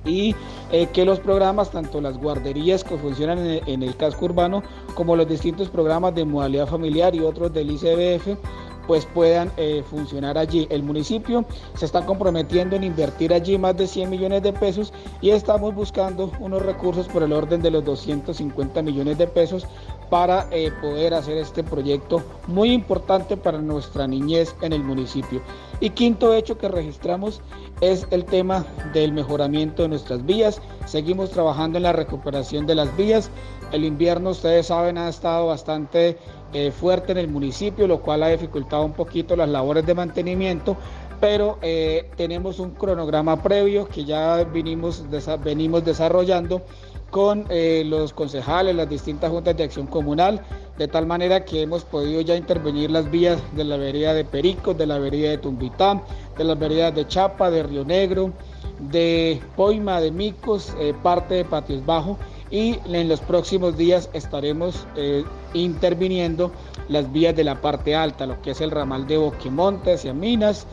y 0.04 0.36
eh, 0.72 0.88
que 0.94 1.06
los 1.06 1.22
programas, 1.22 1.72
tanto 1.72 2.02
las 2.02 2.18
guarderías 2.18 2.84
que 2.84 2.98
funcionan 2.98 3.40
en 3.40 3.82
el, 3.82 3.96
casco 3.96 4.26
urbano, 4.26 4.64
como 4.94 5.16
los 5.16 5.30
distintos 5.30 5.70
programas 5.70 6.14
de 6.14 6.26
modalidad 6.26 6.68
familiar 6.68 7.16
y 7.16 7.22
otros 7.22 7.54
del 7.54 7.72
ICBF, 7.72 8.38
pues 8.86 9.06
puedan 9.06 9.50
eh, 9.58 9.82
funcionar 9.90 10.38
allí. 10.38 10.68
El 10.70 10.84
municipio 10.84 11.46
se 11.76 11.86
está 11.86 12.06
comprometiendo 12.06 12.76
en 12.76 12.84
invertir 12.84 13.34
allí 13.34 13.58
más 13.58 13.78
de 13.78 13.88
100 13.88 14.10
millones 14.10 14.44
de 14.44 14.54
pesos 14.54 14.94
y 15.22 15.32
estamos 15.32 15.74
buscando 15.74 16.32
unos 16.40 16.62
recursos 16.62 17.08
por 17.08 17.24
el 17.24 17.34
orden 17.34 17.62
de 17.62 17.72
los 17.72 17.84
250 17.86 18.82
millones 18.82 19.18
de 19.18 19.28
pesos 19.28 19.66
para 20.10 20.48
eh, 20.52 20.72
poder 20.82 21.14
hacer 21.14 21.38
este 21.38 21.64
proyecto 21.64 22.22
muy 22.48 22.72
importante 22.72 23.38
para 23.38 23.60
nuestra 23.60 24.08
niñez 24.08 24.56
en 24.62 24.74
el 24.74 24.84
municipio. 24.84 25.42
Y 25.80 25.90
quinto 25.92 26.34
hecho 26.34 26.58
que 26.58 26.68
registramos 26.68 27.42
es 27.82 28.08
el 28.12 28.26
tema 28.26 28.66
del 28.94 29.12
mejoramiento 29.12 29.84
de 29.84 29.90
nuestras 29.90 30.26
vías. 30.26 30.62
Seguimos 30.86 31.32
trabajando 31.32 31.78
en 31.78 31.84
la 31.84 31.94
recuperación 31.94 32.66
de 32.66 32.76
las 32.76 32.96
vías. 32.96 33.30
El 33.72 33.84
invierno, 33.84 34.30
ustedes 34.30 34.68
saben, 34.68 34.98
ha 34.98 35.10
estado 35.10 35.48
bastante 35.48 36.18
eh, 36.54 36.72
fuerte 36.72 37.12
en 37.12 37.18
el 37.18 37.28
municipio, 37.28 37.88
lo 37.88 38.02
cual 38.02 38.24
ha 38.24 38.30
dificultado 38.30 38.86
un 38.86 38.94
poquito 38.94 39.36
las 39.36 39.50
labores 39.50 39.86
de 39.86 39.94
mantenimiento, 39.94 40.78
pero 41.20 41.58
eh, 41.62 42.10
tenemos 42.16 42.60
un 42.60 42.72
cronograma 42.72 43.42
previo 43.42 43.88
que 43.88 44.06
ya 44.06 44.44
venimos, 44.44 45.04
venimos 45.44 45.84
desarrollando 45.84 46.62
con 47.10 47.46
eh, 47.50 47.84
los 47.86 48.14
concejales, 48.14 48.76
las 48.76 48.90
distintas 48.90 49.32
juntas 49.32 49.56
de 49.56 49.64
acción 49.64 49.88
comunal, 49.88 50.42
de 50.78 50.88
tal 50.88 51.06
manera 51.06 51.46
que 51.46 51.62
hemos 51.62 51.86
podido 51.86 52.22
ya 52.22 52.36
intervenir 52.36 52.92
las 52.92 53.10
vías 53.10 53.42
de 53.56 53.64
la 53.64 53.78
vereda 53.78 54.14
de 54.14 54.26
Pericos, 54.26 54.78
de 54.78 54.86
la 54.86 55.00
vereda 55.00 55.30
de 55.30 55.38
Tumbitán, 55.38 56.02
de 56.38 56.44
las 56.44 56.60
veredas 56.60 56.94
de 56.94 57.08
Chapa, 57.08 57.50
de 57.50 57.64
Río 57.64 57.86
Negro, 57.86 58.34
de 58.80 59.42
Poima, 59.56 60.02
de 60.02 60.12
Micos, 60.12 60.76
eh, 60.80 60.94
parte 61.02 61.36
de 61.36 61.46
Patios 61.46 61.86
Bajo 61.86 62.18
y 62.52 62.78
en 62.86 63.08
los 63.08 63.22
próximos 63.22 63.78
días 63.78 64.10
estaremos 64.14 64.86
eh, 64.96 65.24
interviniendo 65.54 66.52
las 66.90 67.12
vías 67.12 67.36
de 67.36 67.44
la 67.44 67.62
parte 67.62 67.96
alta, 67.96 68.26
lo 68.26 68.42
que 68.42 68.52
es 68.52 68.62
el 68.62 68.72
ramal 68.72 69.08
de 69.08 69.18
Boquimonte 69.18 69.94
hacia 69.94 70.14
Minas, 70.14 70.68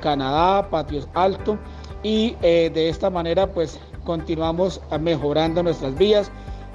Canadá, 0.00 0.68
Patios 0.68 1.08
Alto 1.14 1.58
y 2.02 2.36
de 2.40 2.88
esta 2.90 3.08
manera 3.08 3.46
pues 3.46 3.80
continuamos 4.06 4.80
mejorando 4.98 5.62
nuestras 5.62 5.94
vías. 5.98 6.30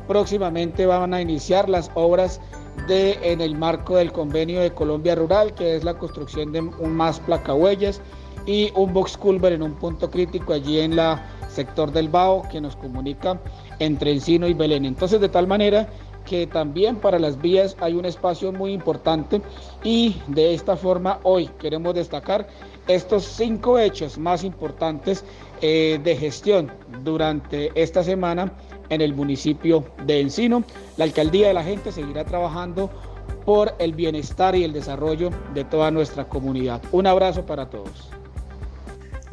Próximamente 0.07 0.85
van 0.85 1.15
a 1.15 1.21
iniciar 1.21 1.67
las 1.69 1.89
obras 1.95 2.39
de, 2.87 3.17
en 3.23 3.41
el 3.41 3.57
marco 3.57 3.95
del 3.95 4.11
convenio 4.11 4.61
de 4.61 4.71
Colombia 4.71 5.15
Rural, 5.15 5.53
que 5.55 5.75
es 5.75 5.83
la 5.83 5.97
construcción 5.97 6.51
de 6.51 6.59
un 6.59 6.95
más 6.95 7.19
placahuellas 7.21 8.01
y 8.45 8.71
un 8.75 8.93
box 8.93 9.17
culver 9.17 9.53
en 9.53 9.63
un 9.63 9.73
punto 9.73 10.09
crítico 10.09 10.53
allí 10.53 10.79
en 10.79 10.95
la 10.95 11.23
sector 11.49 11.91
del 11.91 12.09
Bao 12.09 12.43
que 12.49 12.61
nos 12.61 12.75
comunica 12.75 13.39
entre 13.79 14.11
Encino 14.11 14.47
y 14.47 14.53
Belén. 14.53 14.85
Entonces, 14.85 15.19
de 15.19 15.29
tal 15.29 15.47
manera 15.47 15.87
que 16.25 16.47
también 16.47 16.97
para 16.97 17.19
las 17.19 17.41
vías 17.41 17.75
hay 17.79 17.93
un 17.93 18.05
espacio 18.05 18.51
muy 18.51 18.73
importante 18.73 19.41
y 19.83 20.15
de 20.27 20.53
esta 20.53 20.75
forma 20.75 21.19
hoy 21.23 21.47
queremos 21.59 21.95
destacar 21.95 22.47
estos 22.95 23.23
cinco 23.23 23.79
hechos 23.79 24.17
más 24.17 24.43
importantes 24.43 25.23
eh, 25.61 25.99
de 26.03 26.15
gestión 26.15 26.71
durante 27.03 27.71
esta 27.75 28.03
semana 28.03 28.53
en 28.89 29.01
el 29.01 29.13
municipio 29.13 29.85
de 30.05 30.21
Encino. 30.21 30.63
La 30.97 31.05
alcaldía 31.05 31.47
de 31.47 31.53
la 31.53 31.63
gente 31.63 31.91
seguirá 31.91 32.25
trabajando 32.25 32.89
por 33.45 33.73
el 33.79 33.93
bienestar 33.93 34.55
y 34.55 34.63
el 34.63 34.73
desarrollo 34.73 35.29
de 35.53 35.63
toda 35.63 35.91
nuestra 35.91 36.27
comunidad. 36.27 36.81
Un 36.91 37.07
abrazo 37.07 37.45
para 37.45 37.69
todos. 37.69 38.20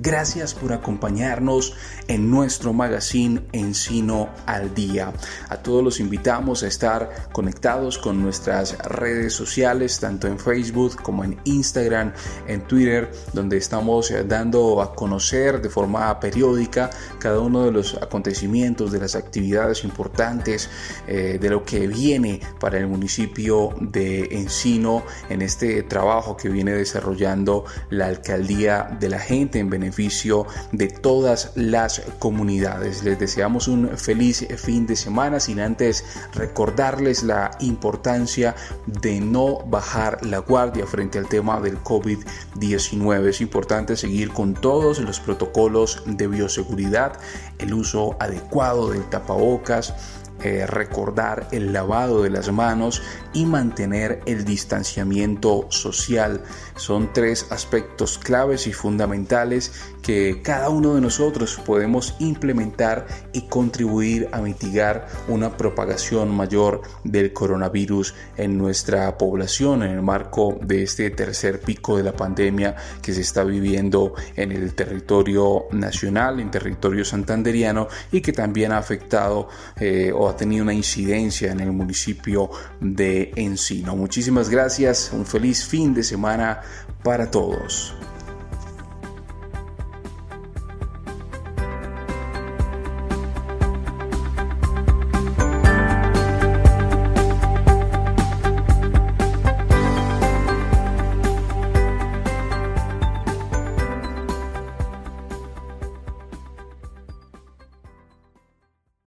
Gracias 0.01 0.55
por 0.55 0.73
acompañarnos 0.73 1.75
en 2.07 2.31
nuestro 2.31 2.73
magazine 2.73 3.43
Encino 3.51 4.29
al 4.47 4.73
Día. 4.73 5.13
A 5.49 5.57
todos 5.57 5.83
los 5.83 5.99
invitamos 5.99 6.63
a 6.63 6.69
estar 6.69 7.29
conectados 7.33 7.99
con 7.99 8.23
nuestras 8.23 8.79
redes 8.79 9.33
sociales, 9.33 9.99
tanto 9.99 10.29
en 10.29 10.39
Facebook 10.39 11.03
como 11.03 11.25
en 11.25 11.41
Instagram, 11.43 12.13
en 12.47 12.61
Twitter, 12.69 13.11
donde 13.33 13.57
estamos 13.57 14.13
dando 14.29 14.81
a 14.83 14.95
conocer 14.95 15.61
de 15.61 15.69
forma 15.69 16.21
periódica 16.21 16.91
cada 17.19 17.41
uno 17.41 17.65
de 17.65 17.73
los 17.73 17.95
acontecimientos, 17.95 18.93
de 18.93 19.01
las 19.01 19.17
actividades 19.17 19.83
importantes, 19.83 20.71
eh, 21.09 21.39
de 21.41 21.51
lo 21.51 21.65
que 21.65 21.89
viene 21.89 22.39
para 22.61 22.79
el 22.79 22.87
municipio 22.87 23.75
de 23.81 24.29
Encino 24.31 25.03
en 25.29 25.43
este 25.43 25.83
trabajo 25.83 26.37
que 26.37 26.49
viene 26.51 26.73
desarrollando 26.73 27.65
la 27.91 28.07
alcaldía 28.07 28.97
de 29.01 29.09
la 29.09 29.19
gente 29.19 29.59
en 29.59 29.69
beneficio 29.69 29.88
beneficio 29.89 30.47
de 30.73 30.89
todas 30.89 31.53
las 31.55 32.03
comunidades. 32.19 33.03
Les 33.05 33.19
deseamos 33.19 33.69
un 33.69 33.97
feliz 33.97 34.47
fin 34.57 34.87
de 34.87 34.97
semana 34.97 35.41
sin 35.41 35.61
antes 35.61 36.05
recordarles 36.35 37.23
la 37.23 37.51
importancia 37.61 38.55
de 38.87 39.21
no 39.21 39.65
bajar 39.67 40.25
la 40.27 40.39
guardia 40.39 40.87
frente 40.87 41.19
al 41.19 41.27
tema 41.27 41.59
del 41.61 41.83
COVID-19. 41.83 43.29
Es 43.29 43.41
importante 43.41 43.97
seguir 43.97 44.31
con 44.31 44.53
todos 44.55 44.99
los 44.99 45.21
protocolos 45.21 46.03
de 46.05 46.27
bioseguridad, 46.27 47.19
el 47.59 47.73
uso 47.73 48.17
adecuado 48.21 48.91
del 48.91 49.09
tapabocas, 49.09 49.95
eh, 50.43 50.67
recordar 50.67 51.49
el 51.53 51.73
lavado 51.73 52.23
de 52.23 52.31
las 52.31 52.51
manos 52.53 53.03
y 53.33 53.45
mantener 53.45 54.21
el 54.27 54.45
distanciamiento 54.45 55.67
social. 55.71 56.43
Son 56.77 57.13
tres 57.13 57.47
aspectos 57.51 58.19
claves 58.19 58.67
y 58.67 58.73
fundamentales 58.73 59.73
que 60.03 60.41
cada 60.43 60.71
uno 60.71 60.95
de 60.95 61.01
nosotros 61.01 61.61
podemos 61.67 62.15
implementar 62.19 63.07
y 63.33 63.43
contribuir 63.49 64.29
a 64.33 64.41
mitigar 64.41 65.07
una 65.29 65.57
propagación 65.57 66.35
mayor 66.35 66.83
del 67.05 67.33
coronavirus 67.33 68.15
en 68.37 68.57
nuestra 68.57 69.19
población 69.19 69.83
en 69.83 69.91
el 69.91 70.03
marco 70.03 70.59
de 70.63 70.85
este 70.85 71.11
tercer 71.11 71.61
pico 71.61 71.97
de 71.97 72.05
la 72.05 72.13
pandemia 72.13 72.77
que 73.03 73.13
se 73.13 73.21
está 73.21 73.45
viviendo 73.45 74.15
en 74.37 74.53
el 74.53 74.75
territorio 74.75 75.67
nacional, 75.73 76.41
en 76.41 76.51
territorio 76.51 77.05
santanderiano 77.05 77.89
y 78.13 78.21
que 78.21 78.33
también 78.33 78.73
ha 78.73 78.79
afectado 78.79 79.49
eh, 79.79 80.13
ha 80.29 80.37
tenido 80.37 80.63
una 80.63 80.75
incidencia 80.75 81.53
en 81.53 81.61
el 81.61 81.73
municipio 81.73 82.51
de 82.81 83.33
Encino. 83.37 83.97
Muchísimas 83.97 84.49
gracias, 84.49 85.11
un 85.13 85.27
feliz 85.27 85.65
fin 85.65 85.95
de 85.95 86.03
semana 86.03 86.61
para 87.03 87.31
todos. 87.31 87.95